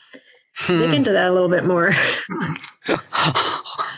hmm. 0.55 0.77
dig 0.77 0.93
into 0.93 1.11
that 1.11 1.27
a 1.27 1.33
little 1.33 1.49
bit 1.49 1.65
more. 1.65 1.93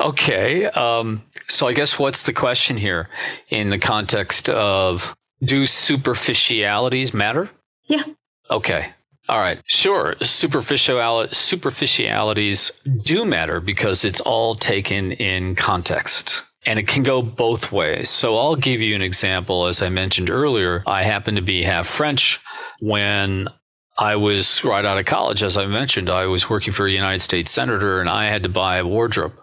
okay. 0.00 0.66
Um, 0.66 1.22
so 1.48 1.68
I 1.68 1.72
guess 1.72 1.98
what's 1.98 2.22
the 2.22 2.32
question 2.32 2.76
here 2.76 3.08
in 3.48 3.70
the 3.70 3.78
context 3.78 4.48
of 4.48 5.14
do 5.42 5.66
superficialities 5.66 7.14
matter? 7.14 7.50
Yeah. 7.84 8.04
Okay. 8.50 8.92
All 9.28 9.38
right. 9.38 9.60
Sure. 9.64 10.16
Superficial 10.22 11.28
superficialities 11.28 12.72
do 13.02 13.24
matter 13.24 13.60
because 13.60 14.04
it's 14.04 14.20
all 14.20 14.54
taken 14.54 15.12
in 15.12 15.54
context. 15.54 16.42
And 16.66 16.78
it 16.78 16.88
can 16.88 17.02
go 17.02 17.22
both 17.22 17.72
ways. 17.72 18.10
So 18.10 18.36
I'll 18.36 18.56
give 18.56 18.80
you 18.80 18.94
an 18.94 19.02
example. 19.02 19.66
As 19.66 19.80
I 19.80 19.88
mentioned 19.88 20.28
earlier, 20.28 20.82
I 20.86 21.04
happen 21.04 21.36
to 21.36 21.42
be 21.42 21.62
half 21.62 21.86
French. 21.86 22.38
When 22.80 23.48
I 23.96 24.16
was 24.16 24.64
right 24.64 24.84
out 24.84 24.98
of 24.98 25.06
college, 25.06 25.42
as 25.42 25.56
I 25.56 25.66
mentioned, 25.66 26.10
I 26.10 26.26
was 26.26 26.50
working 26.50 26.72
for 26.72 26.86
a 26.86 26.90
United 26.90 27.20
States 27.20 27.50
senator 27.50 28.00
and 28.00 28.10
I 28.10 28.26
had 28.30 28.42
to 28.42 28.48
buy 28.48 28.78
a 28.78 28.86
wardrobe, 28.86 29.34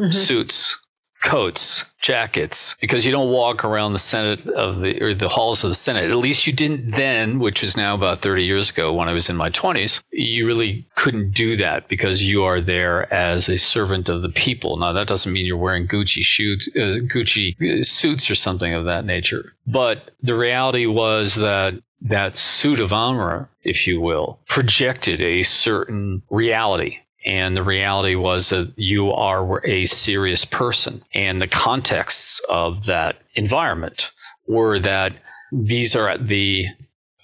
mm-hmm. 0.00 0.10
suits, 0.10 0.78
coats, 1.22 1.84
jackets, 2.00 2.74
because 2.80 3.04
you 3.04 3.12
don't 3.12 3.30
walk 3.30 3.64
around 3.64 3.92
the 3.92 3.98
Senate 3.98 4.46
of 4.48 4.80
the 4.80 5.00
or 5.02 5.14
the 5.14 5.28
halls 5.28 5.62
of 5.62 5.70
the 5.70 5.74
Senate. 5.74 6.10
At 6.10 6.16
least 6.16 6.46
you 6.46 6.52
didn't 6.52 6.92
then, 6.92 7.38
which 7.38 7.62
is 7.62 7.76
now 7.76 7.94
about 7.94 8.22
30 8.22 8.44
years 8.44 8.70
ago 8.70 8.92
when 8.92 9.08
I 9.08 9.12
was 9.12 9.28
in 9.28 9.36
my 9.36 9.50
20s. 9.50 10.00
You 10.10 10.46
really 10.46 10.86
couldn't 10.96 11.32
do 11.32 11.56
that 11.58 11.88
because 11.88 12.24
you 12.24 12.42
are 12.44 12.60
there 12.60 13.12
as 13.12 13.48
a 13.48 13.58
servant 13.58 14.08
of 14.08 14.22
the 14.22 14.30
people. 14.30 14.76
Now 14.76 14.92
that 14.92 15.08
doesn't 15.08 15.32
mean 15.32 15.46
you're 15.46 15.56
wearing 15.56 15.86
Gucci 15.86 16.22
shoes, 16.22 16.68
uh, 16.74 17.04
Gucci 17.12 17.84
suits 17.86 18.30
or 18.30 18.34
something 18.34 18.72
of 18.72 18.86
that 18.86 19.04
nature. 19.04 19.52
But 19.66 20.10
the 20.22 20.36
reality 20.36 20.86
was 20.86 21.34
that 21.36 21.74
that 22.02 22.36
suit 22.36 22.80
of 22.80 22.92
armor, 22.92 23.50
if 23.62 23.86
you 23.86 24.00
will, 24.00 24.40
projected 24.48 25.22
a 25.22 25.42
certain 25.42 26.22
reality. 26.30 26.98
And 27.24 27.56
the 27.56 27.62
reality 27.62 28.14
was 28.14 28.48
that 28.48 28.72
you 28.76 29.10
are 29.12 29.64
a 29.66 29.86
serious 29.86 30.44
person. 30.44 31.04
And 31.12 31.40
the 31.40 31.48
contexts 31.48 32.40
of 32.48 32.86
that 32.86 33.16
environment 33.34 34.10
were 34.46 34.78
that 34.80 35.14
these 35.52 35.94
are 35.94 36.16
the 36.16 36.66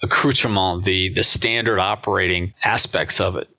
accoutrement, 0.03 0.85
the, 0.85 1.09
the 1.09 1.23
standard 1.23 1.79
operating 1.79 2.53
aspects 2.63 3.19
of 3.19 3.35
it. 3.35 3.49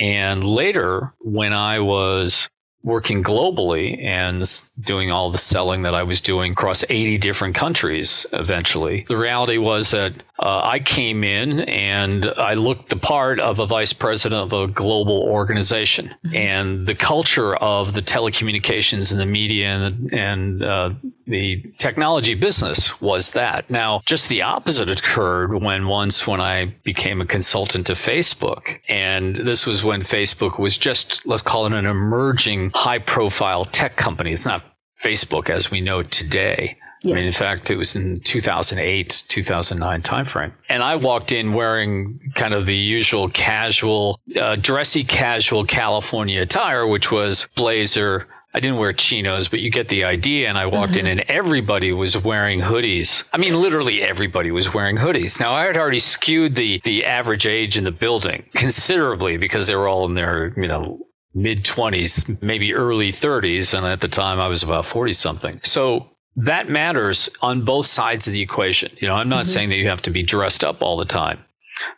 And 0.00 0.44
later, 0.44 1.12
when 1.20 1.52
I 1.52 1.80
was 1.80 2.48
working 2.82 3.22
globally 3.22 4.02
and 4.02 4.44
doing 4.80 5.10
all 5.10 5.30
the 5.30 5.38
selling 5.38 5.82
that 5.82 5.94
I 5.94 6.02
was 6.02 6.20
doing 6.20 6.52
across 6.52 6.84
80 6.88 7.18
different 7.18 7.54
countries 7.54 8.26
eventually. 8.32 9.04
The 9.08 9.16
reality 9.16 9.58
was 9.58 9.92
that 9.92 10.14
uh, 10.38 10.60
I 10.64 10.78
came 10.80 11.24
in 11.24 11.60
and 11.60 12.26
I 12.36 12.54
looked 12.54 12.88
the 12.88 12.96
part 12.96 13.38
of 13.38 13.58
a 13.58 13.66
vice 13.66 13.92
president 13.92 14.52
of 14.52 14.52
a 14.52 14.72
global 14.72 15.22
organization. 15.22 16.14
Mm-hmm. 16.24 16.36
And 16.36 16.86
the 16.86 16.94
culture 16.94 17.54
of 17.56 17.92
the 17.92 18.00
telecommunications 18.00 19.12
and 19.12 19.20
the 19.20 19.26
media 19.26 19.68
and, 19.68 20.12
and 20.12 20.64
uh, 20.64 20.90
the 21.26 21.62
technology 21.78 22.34
business 22.34 23.00
was 23.00 23.30
that. 23.30 23.70
Now, 23.70 24.00
just 24.06 24.28
the 24.28 24.42
opposite 24.42 24.90
occurred 24.90 25.54
when 25.62 25.86
once 25.86 26.26
when 26.26 26.40
I 26.40 26.74
became 26.82 27.20
a 27.20 27.26
consultant 27.26 27.86
to 27.88 27.92
Facebook. 27.92 28.80
And 28.88 29.36
this 29.36 29.66
was 29.66 29.84
when 29.84 30.02
Facebook 30.02 30.58
was 30.58 30.78
just, 30.78 31.26
let's 31.26 31.42
call 31.42 31.66
it 31.66 31.72
an 31.72 31.86
emerging 31.86 32.70
high 32.74 32.98
profile 32.98 33.64
tech 33.66 33.96
company. 33.96 34.32
It's 34.32 34.46
not 34.46 34.64
Facebook 35.00 35.50
as 35.50 35.70
we 35.70 35.80
know 35.80 36.02
today. 36.02 36.78
Yeah. 37.02 37.14
I 37.14 37.16
mean, 37.16 37.26
in 37.26 37.32
fact, 37.32 37.70
it 37.70 37.76
was 37.76 37.96
in 37.96 38.20
2008, 38.20 39.24
2009 39.26 40.02
timeframe. 40.02 40.52
And 40.68 40.82
I 40.82 40.96
walked 40.96 41.32
in 41.32 41.52
wearing 41.52 42.20
kind 42.34 42.54
of 42.54 42.66
the 42.66 42.76
usual 42.76 43.28
casual, 43.28 44.20
uh, 44.36 44.56
dressy 44.56 45.02
casual 45.04 45.66
California 45.66 46.42
attire, 46.42 46.86
which 46.86 47.10
was 47.10 47.48
blazer. 47.56 48.28
I 48.54 48.60
didn't 48.60 48.76
wear 48.76 48.92
chinos, 48.92 49.48
but 49.48 49.60
you 49.60 49.70
get 49.70 49.88
the 49.88 50.04
idea. 50.04 50.48
And 50.48 50.58
I 50.58 50.66
walked 50.66 50.92
mm-hmm. 50.92 51.06
in 51.06 51.18
and 51.18 51.30
everybody 51.30 51.92
was 51.92 52.16
wearing 52.16 52.60
hoodies. 52.60 53.24
I 53.32 53.38
mean, 53.38 53.60
literally 53.60 54.02
everybody 54.02 54.50
was 54.50 54.72
wearing 54.72 54.96
hoodies. 54.96 55.40
Now, 55.40 55.52
I 55.52 55.64
had 55.64 55.76
already 55.76 56.00
skewed 56.00 56.54
the, 56.54 56.80
the 56.84 57.04
average 57.04 57.46
age 57.46 57.76
in 57.76 57.84
the 57.84 57.90
building 57.90 58.44
considerably 58.54 59.38
because 59.38 59.66
they 59.66 59.74
were 59.74 59.88
all 59.88 60.04
in 60.04 60.14
their, 60.14 60.52
you 60.56 60.68
know, 60.68 61.00
mid 61.34 61.64
20s, 61.64 62.42
maybe 62.42 62.74
early 62.74 63.10
30s. 63.10 63.76
And 63.76 63.86
at 63.86 64.02
the 64.02 64.08
time, 64.08 64.38
I 64.38 64.48
was 64.48 64.62
about 64.62 64.86
40 64.86 65.14
something. 65.14 65.60
So 65.62 66.11
that 66.36 66.68
matters 66.68 67.28
on 67.40 67.64
both 67.64 67.86
sides 67.86 68.26
of 68.26 68.32
the 68.32 68.40
equation. 68.40 68.92
You 69.00 69.08
know, 69.08 69.14
I'm 69.14 69.28
not 69.28 69.44
mm-hmm. 69.44 69.52
saying 69.52 69.68
that 69.70 69.76
you 69.76 69.88
have 69.88 70.02
to 70.02 70.10
be 70.10 70.22
dressed 70.22 70.64
up 70.64 70.82
all 70.82 70.96
the 70.96 71.04
time 71.04 71.44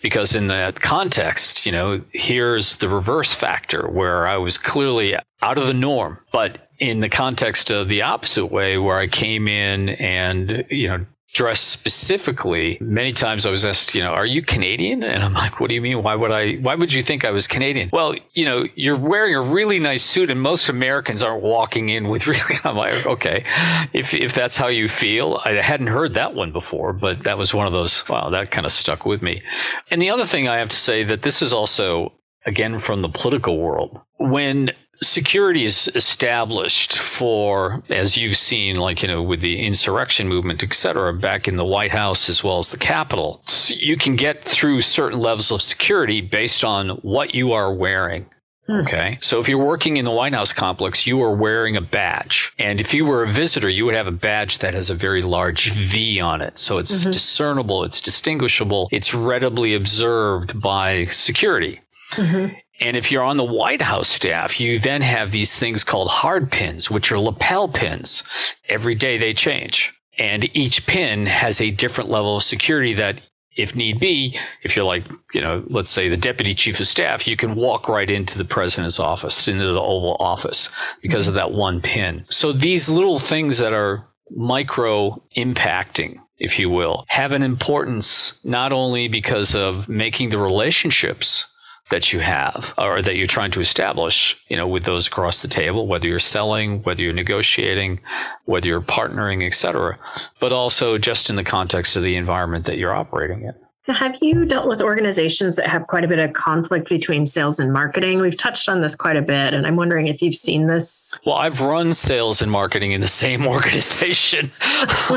because 0.03 0.35
in 0.35 0.49
that 0.49 0.81
context, 0.81 1.66
you 1.66 1.73
know, 1.73 2.01
here's 2.12 2.77
the 2.77 2.88
reverse 2.88 3.33
factor 3.33 3.88
where 3.88 4.27
I 4.27 4.37
was 4.37 4.59
clearly 4.59 5.16
out 5.42 5.59
of 5.59 5.66
the 5.66 5.75
norm, 5.75 6.18
but 6.33 6.68
in 6.79 7.01
the 7.01 7.09
context 7.09 7.70
of 7.70 7.88
the 7.88 8.03
opposite 8.03 8.47
way 8.47 8.79
where 8.79 8.99
I 8.99 9.07
came 9.07 9.47
in 9.47 9.90
and, 9.90 10.64
you 10.70 10.88
know, 10.88 11.07
dressed 11.35 11.68
specifically. 11.68 12.79
Many 12.81 13.12
times 13.12 13.44
I 13.44 13.51
was 13.51 13.64
asked, 13.64 13.94
you 13.94 14.01
know, 14.01 14.12
are 14.12 14.25
you 14.25 14.40
Canadian? 14.40 15.03
And 15.03 15.23
I'm 15.23 15.35
like, 15.35 15.61
what 15.61 15.68
do 15.68 15.75
you 15.75 15.83
mean? 15.83 16.03
Why 16.03 16.14
would 16.14 16.31
I, 16.31 16.55
why 16.55 16.77
would 16.77 16.92
you 16.92 17.03
think 17.03 17.25
I 17.25 17.33
was 17.33 17.49
Canadian? 17.49 17.90
Well, 17.92 18.14
you 18.35 18.44
know, 18.44 18.64
you're 18.77 18.97
wearing 18.97 19.35
a 19.35 19.42
really 19.42 19.81
nice 19.81 20.05
suit 20.05 20.31
and 20.31 20.40
most 20.40 20.68
Americans 20.68 21.25
aren't 21.25 21.42
walking 21.42 21.88
in 21.88 22.09
with 22.09 22.27
really, 22.29 22.55
I'm 22.62 22.77
like, 22.77 23.05
okay, 23.05 23.44
if, 23.92 24.14
if 24.14 24.33
that's 24.33 24.57
how 24.57 24.68
you 24.68 24.88
feel, 24.88 25.42
I 25.44 25.55
hadn't 25.55 25.88
heard 25.88 26.14
that 26.14 26.35
one 26.35 26.53
before, 26.53 26.92
but 26.92 27.25
that 27.25 27.37
was 27.37 27.53
one 27.53 27.66
of 27.66 27.73
those, 27.73 28.09
wow, 28.09 28.31
that 28.31 28.53
kind 28.53 28.64
of 28.64 28.73
stuck 28.73 29.05
with 29.05 29.20
me. 29.20 29.42
And 29.90 30.01
the 30.01 30.11
other 30.11 30.25
thing 30.25 30.49
I 30.49 30.59
have 30.59 30.68
to 30.68 30.77
say 30.77 31.03
that 31.03 31.23
this 31.23 31.42
is 31.42 31.53
also, 31.53 32.12
again, 32.47 32.79
from 32.79 33.03
the 33.03 33.09
political 33.09 33.59
world. 33.59 34.01
When 34.18 34.70
security 35.07 35.64
is 35.64 35.90
established 35.95 36.99
for, 36.99 37.83
as 37.88 38.17
you've 38.17 38.37
seen, 38.37 38.77
like, 38.77 39.03
you 39.03 39.09
know, 39.09 39.23
with 39.23 39.40
the 39.40 39.61
insurrection 39.61 40.29
movement, 40.29 40.62
et 40.62 40.73
cetera, 40.73 41.12
back 41.12 41.47
in 41.47 41.57
the 41.57 41.64
White 41.64 41.93
House 41.93 42.29
as 42.29 42.43
well 42.43 42.59
as 42.59 42.71
the 42.71 42.79
Capitol. 42.79 43.43
So 43.47 43.75
you 43.79 43.97
can 43.97 44.17
get 44.17 44.45
through 44.45 44.81
certain 44.81 45.21
levels 45.21 45.51
of 45.51 45.62
security 45.62 46.21
based 46.21 46.64
on 46.64 46.90
what 47.03 47.35
you 47.35 47.53
are 47.53 47.73
wearing. 47.73 48.27
Hmm. 48.67 48.81
Okay. 48.81 49.19
So 49.21 49.40
if 49.40 49.49
you're 49.49 49.59
working 49.59 49.99
in 49.99 50.07
the 50.07 50.11
White 50.11 50.33
House 50.33 50.53
complex, 50.53 51.07
you 51.07 51.23
are 51.23 51.35
wearing 51.35 51.77
a 51.77 51.83
badge. 51.83 52.53
And 52.59 52.81
if 52.81 52.95
you 52.95 53.05
were 53.05 53.23
a 53.23 53.29
visitor, 53.29 53.69
you 53.69 53.85
would 53.85 53.95
have 53.95 54.07
a 54.07 54.12
badge 54.12 54.61
that 54.61 54.73
has 54.73 54.88
a 54.88 54.95
very 54.95 55.21
large 55.21 55.71
V 55.71 56.19
on 56.21 56.40
it. 56.40 56.57
So 56.57 56.79
it's 56.79 57.03
mm-hmm. 57.03 57.11
discernible, 57.11 57.85
it's 57.85 58.01
distinguishable, 58.01 58.88
it's 58.90 59.12
readily 59.12 59.75
observed 59.75 60.61
by 60.61 61.07
security. 61.07 61.83
Mm-hmm. 62.12 62.55
And 62.80 62.96
if 62.96 63.10
you're 63.10 63.22
on 63.22 63.37
the 63.37 63.44
White 63.44 63.82
House 63.82 64.08
staff, 64.08 64.58
you 64.58 64.78
then 64.78 65.02
have 65.02 65.30
these 65.30 65.56
things 65.56 65.84
called 65.84 66.08
hard 66.08 66.50
pins, 66.50 66.90
which 66.90 67.12
are 67.12 67.18
lapel 67.18 67.68
pins. 67.68 68.22
Every 68.68 68.94
day 68.94 69.16
they 69.16 69.32
change. 69.32 69.94
And 70.18 70.54
each 70.56 70.87
pin 70.87 71.26
has 71.26 71.60
a 71.60 71.70
different 71.70 72.10
level 72.10 72.37
of 72.37 72.42
security 72.42 72.94
that 72.94 73.20
if 73.56 73.76
need 73.76 74.00
be, 74.00 74.38
if 74.62 74.74
you're 74.74 74.84
like, 74.84 75.04
you 75.32 75.40
know, 75.40 75.62
let's 75.68 75.90
say 75.90 76.08
the 76.08 76.16
deputy 76.16 76.54
chief 76.54 76.80
of 76.80 76.88
staff, 76.88 77.26
you 77.26 77.37
can 77.37 77.54
walk 77.54 77.88
right 77.88 78.10
into 78.10 78.37
the 78.37 78.44
president's 78.44 78.98
office, 78.98 79.46
into 79.46 79.64
the 79.64 79.80
Oval 79.80 80.16
Office 80.18 80.68
because 81.00 81.28
of 81.28 81.34
that 81.34 81.52
one 81.52 81.80
pin. 81.80 82.24
So 82.28 82.52
these 82.52 82.88
little 82.88 83.20
things 83.20 83.58
that 83.58 83.72
are 83.72 84.06
micro 84.30 85.22
impacting, 85.37 86.18
if 86.38 86.58
you 86.58 86.68
will, 86.68 87.04
have 87.08 87.30
an 87.30 87.42
importance 87.42 88.32
not 88.42 88.72
only 88.72 89.06
because 89.06 89.54
of 89.54 89.88
making 89.88 90.30
the 90.30 90.38
relationships 90.38 91.46
that 91.94 92.12
you 92.12 92.18
have 92.18 92.74
or 92.76 93.00
that 93.00 93.14
you're 93.14 93.28
trying 93.28 93.52
to 93.52 93.61
establish, 93.61 94.37
you 94.48 94.57
know, 94.57 94.66
with 94.66 94.83
those 94.83 95.07
across 95.07 95.42
the 95.42 95.48
table, 95.48 95.87
whether 95.87 96.09
you're 96.09 96.18
selling, 96.18 96.83
whether 96.83 97.00
you're 97.00 97.12
negotiating, 97.12 98.00
whether 98.46 98.66
you're 98.66 98.80
partnering, 98.80 99.46
et 99.46 99.54
cetera, 99.54 99.96
but 100.40 100.52
also 100.52 100.98
just 100.98 101.30
in 101.30 101.37
the 101.37 101.44
context 101.44 101.94
of 101.94 102.02
the 102.02 102.16
environment 102.16 102.66
that 102.66 102.78
you're 102.78 102.92
operating 102.92 103.42
in. 103.42 103.54
Have 103.87 104.16
you 104.20 104.44
dealt 104.44 104.66
with 104.66 104.80
organizations 104.80 105.54
that 105.54 105.68
have 105.68 105.87
quite 105.87 106.02
a 106.02 106.09
bit 106.09 106.18
of 106.18 106.33
conflict 106.33 106.88
between 106.88 107.26
sales 107.26 107.61
and 107.61 107.72
marketing? 107.72 108.20
We've 108.20 108.37
touched 108.37 108.68
on 108.68 108.80
this 108.80 108.96
quite 108.96 109.16
a 109.16 109.22
bit, 109.22 109.54
and 109.54 109.64
I'm 109.64 109.76
wondering 109.76 110.09
if 110.09 110.20
you've 110.20 110.35
seen 110.35 110.66
this. 110.66 111.16
Well, 111.24 111.37
I've 111.37 111.61
run 111.61 111.94
sales 111.94 112.42
and 112.42 112.50
marketing 112.50 112.90
in 112.90 113.02
the 113.02 113.09
same 113.09 113.46
organization. 113.57 114.50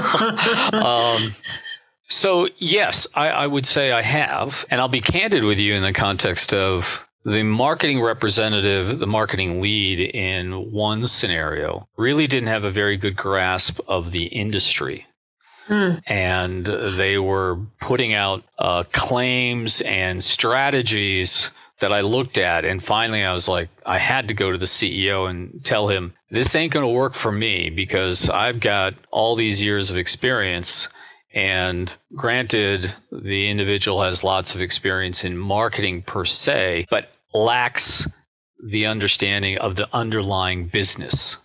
um, 0.73 1.33
so, 2.07 2.47
yes, 2.57 3.05
I, 3.13 3.29
I 3.29 3.47
would 3.47 3.65
say 3.65 3.91
I 3.91 4.01
have. 4.01 4.65
And 4.69 4.79
I'll 4.79 4.87
be 4.87 5.01
candid 5.01 5.43
with 5.43 5.59
you 5.59 5.73
in 5.73 5.83
the 5.83 5.93
context 5.93 6.53
of 6.53 7.05
the 7.25 7.43
marketing 7.43 8.01
representative, 8.01 8.99
the 8.99 9.07
marketing 9.07 9.61
lead 9.61 9.99
in 9.99 10.71
one 10.71 11.07
scenario, 11.07 11.87
really 11.97 12.25
didn't 12.25 12.47
have 12.47 12.63
a 12.63 12.71
very 12.71 12.95
good 12.95 13.17
grasp 13.17 13.79
of 13.87 14.11
the 14.11 14.27
industry. 14.27 15.05
Mm. 15.67 16.01
And 16.07 16.65
they 16.65 17.17
were 17.17 17.59
putting 17.81 18.13
out 18.13 18.43
uh, 18.57 18.85
claims 18.93 19.81
and 19.81 20.23
strategies 20.23 21.51
that 21.79 21.91
I 21.91 22.01
looked 22.01 22.37
at. 22.37 22.63
And 22.63 22.81
finally, 22.81 23.23
I 23.23 23.33
was 23.33 23.49
like, 23.49 23.67
I 23.85 23.97
had 23.97 24.29
to 24.29 24.33
go 24.33 24.51
to 24.51 24.57
the 24.57 24.65
CEO 24.65 25.29
and 25.29 25.63
tell 25.65 25.89
him, 25.89 26.13
this 26.31 26.55
ain't 26.55 26.71
going 26.71 26.85
to 26.85 26.91
work 26.91 27.13
for 27.13 27.31
me 27.31 27.69
because 27.69 28.29
I've 28.29 28.61
got 28.61 28.93
all 29.11 29.35
these 29.35 29.61
years 29.61 29.89
of 29.89 29.97
experience 29.97 30.87
and 31.33 31.93
granted, 32.15 32.93
the 33.11 33.49
individual 33.49 34.01
has 34.03 34.23
lots 34.23 34.55
of 34.55 34.61
experience 34.61 35.23
in 35.23 35.37
marketing 35.37 36.03
per 36.03 36.25
se, 36.25 36.87
but 36.89 37.09
lacks 37.33 38.07
the 38.63 38.85
understanding 38.85 39.57
of 39.57 39.75
the 39.75 39.87
underlying 39.93 40.67
business. 40.67 41.37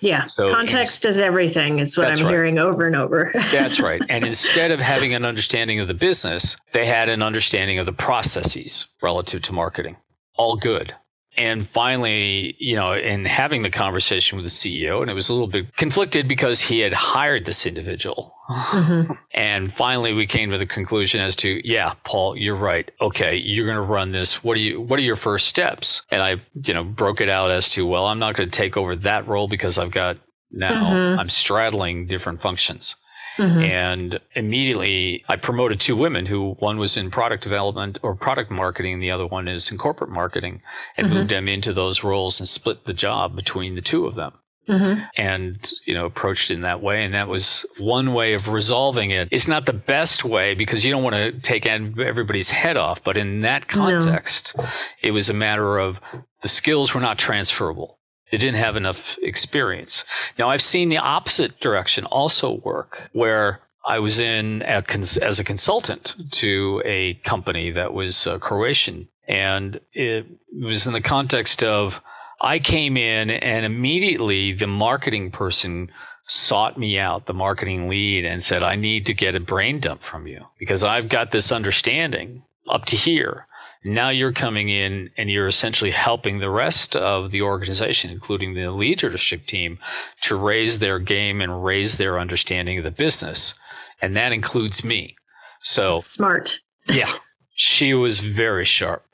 Yeah. 0.00 0.26
So 0.26 0.52
context 0.52 1.04
is 1.04 1.18
everything, 1.18 1.78
is 1.78 1.96
what 1.96 2.08
I'm 2.08 2.24
right. 2.24 2.30
hearing 2.30 2.58
over 2.58 2.86
and 2.86 2.96
over. 2.96 3.30
that's 3.52 3.78
right. 3.78 4.02
And 4.08 4.24
instead 4.24 4.72
of 4.72 4.80
having 4.80 5.14
an 5.14 5.24
understanding 5.24 5.78
of 5.78 5.86
the 5.86 5.94
business, 5.94 6.56
they 6.72 6.86
had 6.86 7.08
an 7.08 7.22
understanding 7.22 7.78
of 7.78 7.86
the 7.86 7.92
processes 7.92 8.88
relative 9.00 9.42
to 9.42 9.52
marketing. 9.52 9.96
All 10.36 10.56
good. 10.56 10.94
And 11.36 11.66
finally, 11.66 12.56
you 12.58 12.76
know, 12.76 12.92
in 12.92 13.24
having 13.24 13.62
the 13.62 13.70
conversation 13.70 14.36
with 14.36 14.44
the 14.44 14.50
CEO, 14.50 15.00
and 15.00 15.10
it 15.10 15.14
was 15.14 15.30
a 15.30 15.32
little 15.32 15.48
bit 15.48 15.74
conflicted 15.76 16.28
because 16.28 16.60
he 16.60 16.80
had 16.80 16.92
hired 16.92 17.46
this 17.46 17.64
individual. 17.64 18.34
Mm-hmm. 18.50 19.12
and 19.34 19.72
finally, 19.72 20.12
we 20.12 20.26
came 20.26 20.50
to 20.50 20.58
the 20.58 20.66
conclusion 20.66 21.20
as 21.20 21.34
to, 21.36 21.66
yeah, 21.66 21.94
Paul, 22.04 22.36
you're 22.36 22.56
right. 22.56 22.90
Okay, 23.00 23.36
you're 23.36 23.66
going 23.66 23.76
to 23.76 23.92
run 23.92 24.12
this. 24.12 24.44
What 24.44 24.58
are 24.58 24.60
you? 24.60 24.80
What 24.80 24.98
are 24.98 25.02
your 25.02 25.16
first 25.16 25.48
steps? 25.48 26.02
And 26.10 26.22
I, 26.22 26.42
you 26.54 26.74
know, 26.74 26.84
broke 26.84 27.20
it 27.22 27.30
out 27.30 27.50
as 27.50 27.70
to, 27.70 27.86
well, 27.86 28.06
I'm 28.06 28.18
not 28.18 28.36
going 28.36 28.50
to 28.50 28.56
take 28.56 28.76
over 28.76 28.94
that 28.96 29.26
role 29.26 29.48
because 29.48 29.78
I've 29.78 29.90
got 29.90 30.18
now 30.50 30.92
mm-hmm. 30.92 31.18
I'm 31.18 31.30
straddling 31.30 32.06
different 32.06 32.40
functions. 32.40 32.96
Mm-hmm. 33.38 33.60
And 33.60 34.20
immediately 34.34 35.24
I 35.28 35.36
promoted 35.36 35.80
two 35.80 35.96
women 35.96 36.26
who 36.26 36.52
one 36.58 36.78
was 36.78 36.96
in 36.96 37.10
product 37.10 37.42
development 37.42 37.98
or 38.02 38.14
product 38.14 38.50
marketing, 38.50 38.94
and 38.94 39.02
the 39.02 39.10
other 39.10 39.26
one 39.26 39.48
is 39.48 39.70
in 39.70 39.78
corporate 39.78 40.10
marketing, 40.10 40.62
and 40.96 41.06
mm-hmm. 41.06 41.16
moved 41.16 41.30
them 41.30 41.48
into 41.48 41.72
those 41.72 42.04
roles 42.04 42.40
and 42.40 42.48
split 42.48 42.84
the 42.84 42.94
job 42.94 43.34
between 43.36 43.74
the 43.74 43.80
two 43.80 44.06
of 44.06 44.14
them. 44.14 44.34
Mm-hmm. 44.68 45.02
and 45.16 45.72
you 45.86 45.94
know 45.94 46.06
approached 46.06 46.48
in 46.48 46.60
that 46.60 46.80
way 46.80 47.04
and 47.04 47.14
that 47.14 47.26
was 47.26 47.66
one 47.80 48.14
way 48.14 48.34
of 48.34 48.46
resolving 48.46 49.10
it 49.10 49.26
it's 49.32 49.48
not 49.48 49.66
the 49.66 49.72
best 49.72 50.24
way 50.24 50.54
because 50.54 50.84
you 50.84 50.92
don't 50.92 51.02
want 51.02 51.16
to 51.16 51.32
take 51.40 51.66
everybody's 51.66 52.50
head 52.50 52.76
off 52.76 53.02
but 53.02 53.16
in 53.16 53.40
that 53.40 53.66
context 53.66 54.54
no. 54.56 54.64
it 55.02 55.10
was 55.10 55.28
a 55.28 55.34
matter 55.34 55.78
of 55.78 55.98
the 56.42 56.48
skills 56.48 56.94
were 56.94 57.00
not 57.00 57.18
transferable 57.18 57.98
they 58.32 58.38
didn't 58.38 58.58
have 58.58 58.76
enough 58.76 59.18
experience. 59.22 60.04
Now, 60.38 60.48
I've 60.48 60.62
seen 60.62 60.88
the 60.88 60.96
opposite 60.96 61.60
direction 61.60 62.06
also 62.06 62.54
work, 62.64 63.10
where 63.12 63.60
I 63.86 63.98
was 63.98 64.18
in 64.18 64.62
as 64.62 65.38
a 65.38 65.44
consultant 65.44 66.16
to 66.32 66.82
a 66.84 67.14
company 67.24 67.70
that 67.70 67.92
was 67.92 68.26
uh, 68.26 68.38
Croatian, 68.38 69.08
and 69.28 69.78
it 69.92 70.26
was 70.60 70.86
in 70.86 70.94
the 70.94 71.00
context 71.00 71.62
of 71.62 72.00
I 72.40 72.58
came 72.58 72.96
in 72.96 73.30
and 73.30 73.64
immediately 73.64 74.52
the 74.52 74.66
marketing 74.66 75.30
person 75.30 75.90
sought 76.26 76.78
me 76.78 76.98
out, 76.98 77.26
the 77.26 77.34
marketing 77.34 77.88
lead, 77.88 78.24
and 78.24 78.42
said, 78.42 78.62
I 78.62 78.76
need 78.76 79.06
to 79.06 79.14
get 79.14 79.34
a 79.34 79.40
brain 79.40 79.78
dump 79.78 80.02
from 80.02 80.26
you 80.26 80.46
because 80.58 80.82
I've 80.82 81.08
got 81.08 81.30
this 81.30 81.52
understanding 81.52 82.42
up 82.68 82.86
to 82.86 82.96
here. 82.96 83.46
Now 83.84 84.10
you're 84.10 84.32
coming 84.32 84.68
in 84.68 85.10
and 85.16 85.30
you're 85.30 85.48
essentially 85.48 85.90
helping 85.90 86.38
the 86.38 86.50
rest 86.50 86.94
of 86.94 87.30
the 87.30 87.42
organization, 87.42 88.10
including 88.10 88.54
the 88.54 88.70
leadership 88.70 89.46
team, 89.46 89.78
to 90.22 90.36
raise 90.36 90.78
their 90.78 90.98
game 90.98 91.40
and 91.40 91.64
raise 91.64 91.96
their 91.96 92.18
understanding 92.18 92.78
of 92.78 92.84
the 92.84 92.90
business. 92.90 93.54
And 94.00 94.16
that 94.16 94.32
includes 94.32 94.84
me. 94.84 95.16
So 95.62 96.00
smart. 96.00 96.60
yeah. 96.88 97.14
She 97.54 97.94
was 97.94 98.18
very 98.18 98.64
sharp. 98.64 99.04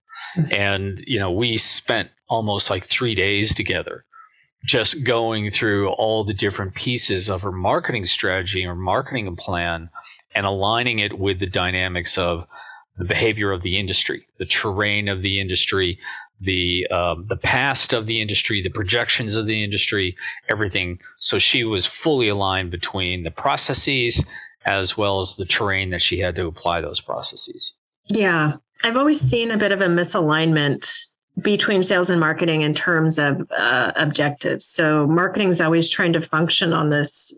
And, 0.50 1.02
you 1.07 1.18
know, 1.18 1.33
we 1.33 1.59
spent 1.59 2.11
almost 2.28 2.70
like 2.70 2.85
three 2.85 3.14
days 3.14 3.54
together 3.54 4.04
just 4.64 5.04
going 5.04 5.50
through 5.50 5.88
all 5.90 6.24
the 6.24 6.35
different 6.35 6.74
pieces 6.74 7.31
of 7.31 7.42
her 7.42 7.52
marketing 7.52 8.07
strategy 8.07 8.66
or 8.66 8.74
marketing 8.74 9.35
plan 9.37 9.88
and 10.35 10.44
aligning 10.44 10.98
it 10.98 11.18
with 11.18 11.38
the 11.38 11.46
dynamics 11.46 12.18
of 12.18 12.46
the 12.98 13.04
behavior 13.04 13.52
of 13.52 13.62
the 13.62 13.78
industry, 13.78 14.26
the 14.38 14.44
terrain 14.44 15.08
of 15.08 15.22
the 15.22 15.40
industry, 15.40 15.98
the 16.40 16.87
um, 16.88 17.26
the 17.28 17.37
past 17.37 17.92
of 17.92 18.06
the 18.06 18.20
industry, 18.20 18.62
the 18.62 18.70
projections 18.70 19.37
of 19.37 19.46
the 19.46 19.64
industry, 19.64 20.16
everything. 20.48 20.98
So 21.16 21.38
she 21.38 21.64
was 21.64 21.87
fully 21.87 22.28
aligned 22.28 22.70
between 22.70 23.24
the 23.24 23.30
processes 23.30 24.22
as 24.64 24.96
well 24.96 25.20
as 25.20 25.37
the 25.37 25.44
terrain 25.44 25.90
that 25.90 26.02
she 26.02 26.18
had 26.18 26.37
to 26.37 26.46
apply 26.46 26.80
those 26.80 27.00
processes. 27.00 27.72
Yeah, 28.06 28.54
I've 28.82 28.96
always 28.96 29.20
seen 29.20 29.50
a 29.50 29.56
bit 29.56 29.72
of 29.72 29.80
a 29.80 29.87
misalignment 29.87 30.88
between 31.40 31.82
sales 31.82 32.11
and 32.11 32.20
marketing 32.20 32.62
in 32.62 32.74
terms 32.74 33.18
of 33.18 33.50
uh, 33.56 33.92
objectives. 33.96 34.66
So 34.66 35.06
marketing 35.06 35.48
is 35.48 35.61
always 35.61 35.88
trying 35.88 36.12
to 36.14 36.20
function 36.20 36.72
on 36.72 36.90
this 36.90 37.37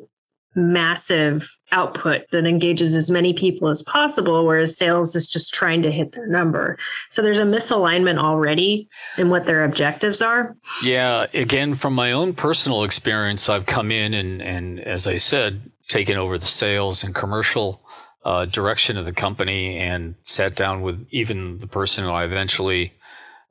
massive 0.55 1.49
output 1.73 2.23
that 2.33 2.47
engages 2.47 2.95
as 2.95 3.11
many 3.11 3.33
people 3.33 3.69
as 3.69 3.83
possible, 3.83 4.45
whereas 4.45 4.77
sales 4.77 5.15
is 5.15 5.29
just 5.29 5.55
trying 5.55 5.83
to 5.83 5.91
hit 5.91 6.13
their 6.13 6.27
number. 6.27 6.77
So 7.11 7.23
there's 7.23 7.39
a 7.39 7.45
misalignment 7.45 8.19
already 8.19 8.89
in 9.17 9.31
what 9.31 9.47
their 9.47 9.65
objectives 9.65 10.21
are. 10.21 10.57
Yeah. 10.83 11.27
Again, 11.33 11.75
from 11.75 11.95
my 11.95 12.13
own 12.13 12.35
personal 12.35 12.85
experience, 12.85 13.49
I've 13.49 13.67
come 13.67 13.93
in 13.93 14.15
and, 14.15 14.43
and 14.43 14.81
as 14.81 15.07
I 15.07 15.17
said, 15.19 15.71
taken 15.89 16.17
over 16.17 16.39
the 16.39 16.47
sales 16.47 17.05
and 17.05 17.15
commercial 17.15 17.81
uh, 18.25 18.45
direction 18.45 18.97
of 18.97 19.05
the 19.05 19.13
company 19.13 19.79
and 19.79 20.15
sat 20.25 20.55
down 20.55 20.83
with 20.83 21.07
even 21.11 21.59
the 21.59 21.67
person 21.67 22.05
who 22.05 22.11
I 22.11 22.25
eventually 22.25 22.93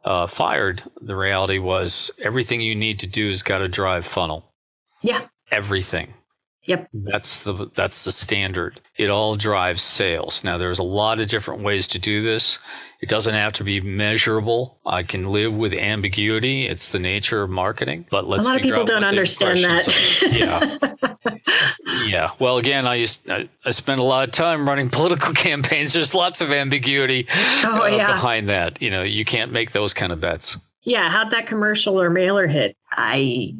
uh, 0.06 0.28
fired. 0.28 0.84
The 1.02 1.16
reality 1.16 1.58
was 1.58 2.12
everything 2.20 2.62
you 2.62 2.76
need 2.76 3.00
to 3.00 3.08
do 3.08 3.30
is 3.30 3.44
got 3.44 3.60
to 3.60 3.68
drive 3.68 4.06
funnel. 4.06 4.54
Yeah. 5.02 5.28
Everything 5.52 6.14
Yep. 6.70 6.88
That's 6.94 7.44
the 7.44 7.72
that's 7.74 8.06
the 8.06 8.12
standard. 8.12 8.80
It 8.96 9.10
all 9.10 9.36
drives 9.36 9.82
sales. 9.82 10.44
Now 10.44 10.60
there's 10.60 10.78
a 10.78 10.84
lot 10.84 11.20
of 11.20 11.28
different 11.28 11.64
ways 11.64 11.88
to 11.88 11.98
do 11.98 12.22
this. 12.22 12.60
It 13.02 13.10
doesn't 13.10 13.34
have 13.34 13.54
to 13.54 13.64
be 13.64 13.82
measurable. 13.82 14.78
I 14.86 15.02
can 15.02 15.32
live 15.32 15.52
with 15.52 15.74
ambiguity. 15.74 16.68
It's 16.68 16.90
the 16.90 17.00
nature 17.00 17.42
of 17.42 17.50
marketing. 17.50 18.06
But 18.12 18.28
let's 18.28 18.46
a 18.46 18.50
lot 18.50 18.58
of 18.58 18.62
people 18.62 18.86
don't 18.86 19.04
understand 19.04 19.64
that. 19.64 20.22
yeah. 20.32 20.78
yeah. 22.06 22.32
Well, 22.38 22.60
again, 22.60 22.86
I 22.86 22.96
used 22.96 23.28
I, 23.28 23.50
I, 23.66 23.72
spent 23.72 24.00
a 24.00 24.04
lot 24.04 24.28
of 24.28 24.32
time 24.32 24.68
running 24.68 24.90
political 24.92 25.34
campaigns. 25.34 25.94
There's 25.94 26.14
lots 26.14 26.40
of 26.40 26.52
ambiguity 26.52 27.26
oh, 27.66 27.82
uh, 27.82 27.88
yeah. 27.88 28.12
behind 28.12 28.48
that. 28.50 28.80
You 28.80 28.92
know, 28.92 29.02
you 29.02 29.26
can't 29.26 29.52
make 29.52 29.72
those 29.72 29.96
kind 29.96 30.12
of 30.12 30.22
bets. 30.22 30.56
Yeah, 30.84 31.10
how'd 31.10 31.32
that 31.32 31.48
commercial 31.48 32.00
or 32.00 32.12
mailer 32.12 32.46
hit? 32.46 32.78
I 32.92 33.56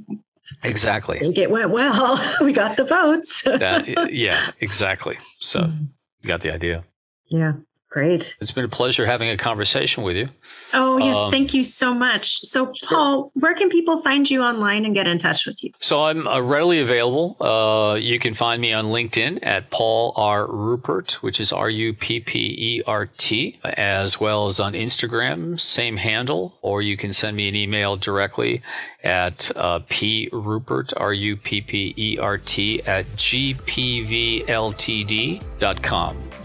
Exactly. 0.64 1.18
I 1.18 1.20
think 1.20 1.38
it 1.38 1.52
went 1.52 1.70
well. 1.70 2.20
we 2.42 2.54
got 2.54 2.78
the 2.78 2.84
votes. 2.84 3.44
that, 3.44 3.88
yeah, 4.14 4.52
exactly. 4.60 5.18
So 5.40 5.62
mm-hmm. 5.62 5.86
you 6.22 6.28
got 6.28 6.42
the 6.42 6.54
idea. 6.54 6.86
Yeah. 7.28 7.54
Great. 7.90 8.36
It's 8.40 8.52
been 8.52 8.66
a 8.66 8.70
pleasure 8.70 9.08
having 9.08 9.30
a 9.30 9.38
conversation 9.38 10.04
with 10.04 10.16
you. 10.16 10.30
Oh, 10.74 10.98
yes. 10.98 11.16
Um, 11.16 11.32
thank 11.32 11.56
you 11.56 11.64
so 11.64 11.92
much. 11.92 12.46
So, 12.46 12.72
Paul, 12.84 13.32
where 13.34 13.56
can 13.56 13.70
people 13.70 14.04
find 14.04 14.30
you 14.30 14.44
online 14.44 14.86
and 14.86 14.94
get 14.94 15.08
in 15.08 15.18
touch 15.18 15.48
with 15.48 15.64
you? 15.64 15.72
So, 15.80 16.04
I'm 16.04 16.28
uh, 16.28 16.40
readily 16.40 16.82
available. 16.82 17.36
Uh, 17.42 17.96
you 17.96 18.20
can 18.20 18.36
find 18.36 18.62
me 18.62 18.74
on 18.74 18.86
LinkedIn 18.86 19.40
at 19.42 19.72
Paul 19.72 20.14
R. 20.16 20.46
Ruppert, 20.46 21.14
which 21.24 21.40
is 21.40 21.52
R 21.52 21.68
U 21.68 21.92
P 21.96 22.20
P 22.20 22.38
E 22.60 22.84
R 22.86 23.08
T, 23.08 23.60
as 23.64 24.20
well 24.20 24.46
as 24.46 24.60
on 24.60 24.74
Instagram, 24.74 25.60
same 25.60 25.98
handle, 25.98 26.60
or 26.62 26.84
you 26.84 26.96
can 26.96 27.12
send 27.12 27.36
me 27.36 27.50
an 27.50 27.56
email 27.56 27.98
directly 27.98 28.62
at 29.04 29.52
uh, 29.56 29.80
P. 29.90 30.30
Ruppert, 30.32 30.94
R 30.96 31.14
U 31.14 31.36
P 31.38 31.62
P 31.62 31.96
E 31.98 32.20
R 32.20 32.38
T, 32.38 32.84
at 32.84 33.08
gpvltd.com. 33.16 34.50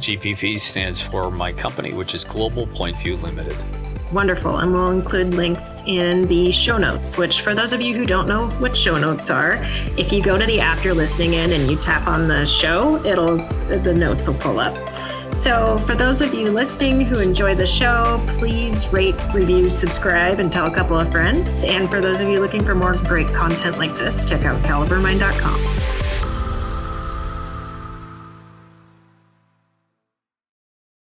GPV 0.04 0.60
stands 0.60 1.00
for 1.00 1.33
my 1.34 1.52
company, 1.52 1.92
which 1.92 2.14
is 2.14 2.24
Global 2.24 2.66
Point 2.68 2.96
View 2.98 3.16
Limited. 3.16 3.56
Wonderful. 4.12 4.58
And 4.58 4.72
we'll 4.72 4.90
include 4.90 5.34
links 5.34 5.82
in 5.86 6.26
the 6.28 6.52
show 6.52 6.78
notes, 6.78 7.16
which, 7.16 7.40
for 7.40 7.54
those 7.54 7.72
of 7.72 7.80
you 7.80 7.94
who 7.94 8.06
don't 8.06 8.28
know 8.28 8.48
what 8.60 8.76
show 8.76 8.96
notes 8.96 9.28
are, 9.28 9.58
if 9.96 10.12
you 10.12 10.22
go 10.22 10.38
to 10.38 10.46
the 10.46 10.60
app 10.60 10.84
you're 10.84 10.94
listening 10.94 11.34
in 11.34 11.52
and 11.52 11.68
you 11.70 11.76
tap 11.76 12.06
on 12.06 12.28
the 12.28 12.46
show, 12.46 13.04
it'll 13.04 13.38
the 13.66 13.92
notes 13.92 14.28
will 14.28 14.34
pull 14.34 14.60
up. 14.60 14.76
So, 15.34 15.78
for 15.78 15.96
those 15.96 16.20
of 16.20 16.32
you 16.32 16.50
listening 16.50 17.00
who 17.00 17.18
enjoy 17.18 17.56
the 17.56 17.66
show, 17.66 18.24
please 18.38 18.86
rate, 18.92 19.16
review, 19.34 19.68
subscribe, 19.68 20.38
and 20.38 20.50
tell 20.50 20.66
a 20.66 20.74
couple 20.74 20.98
of 20.98 21.10
friends. 21.10 21.64
And 21.64 21.90
for 21.90 22.00
those 22.00 22.20
of 22.20 22.28
you 22.28 22.38
looking 22.38 22.64
for 22.64 22.74
more 22.74 22.94
great 22.94 23.26
content 23.28 23.78
like 23.78 23.94
this, 23.96 24.24
check 24.24 24.44
out 24.44 24.62
calibermind.com. 24.62 25.83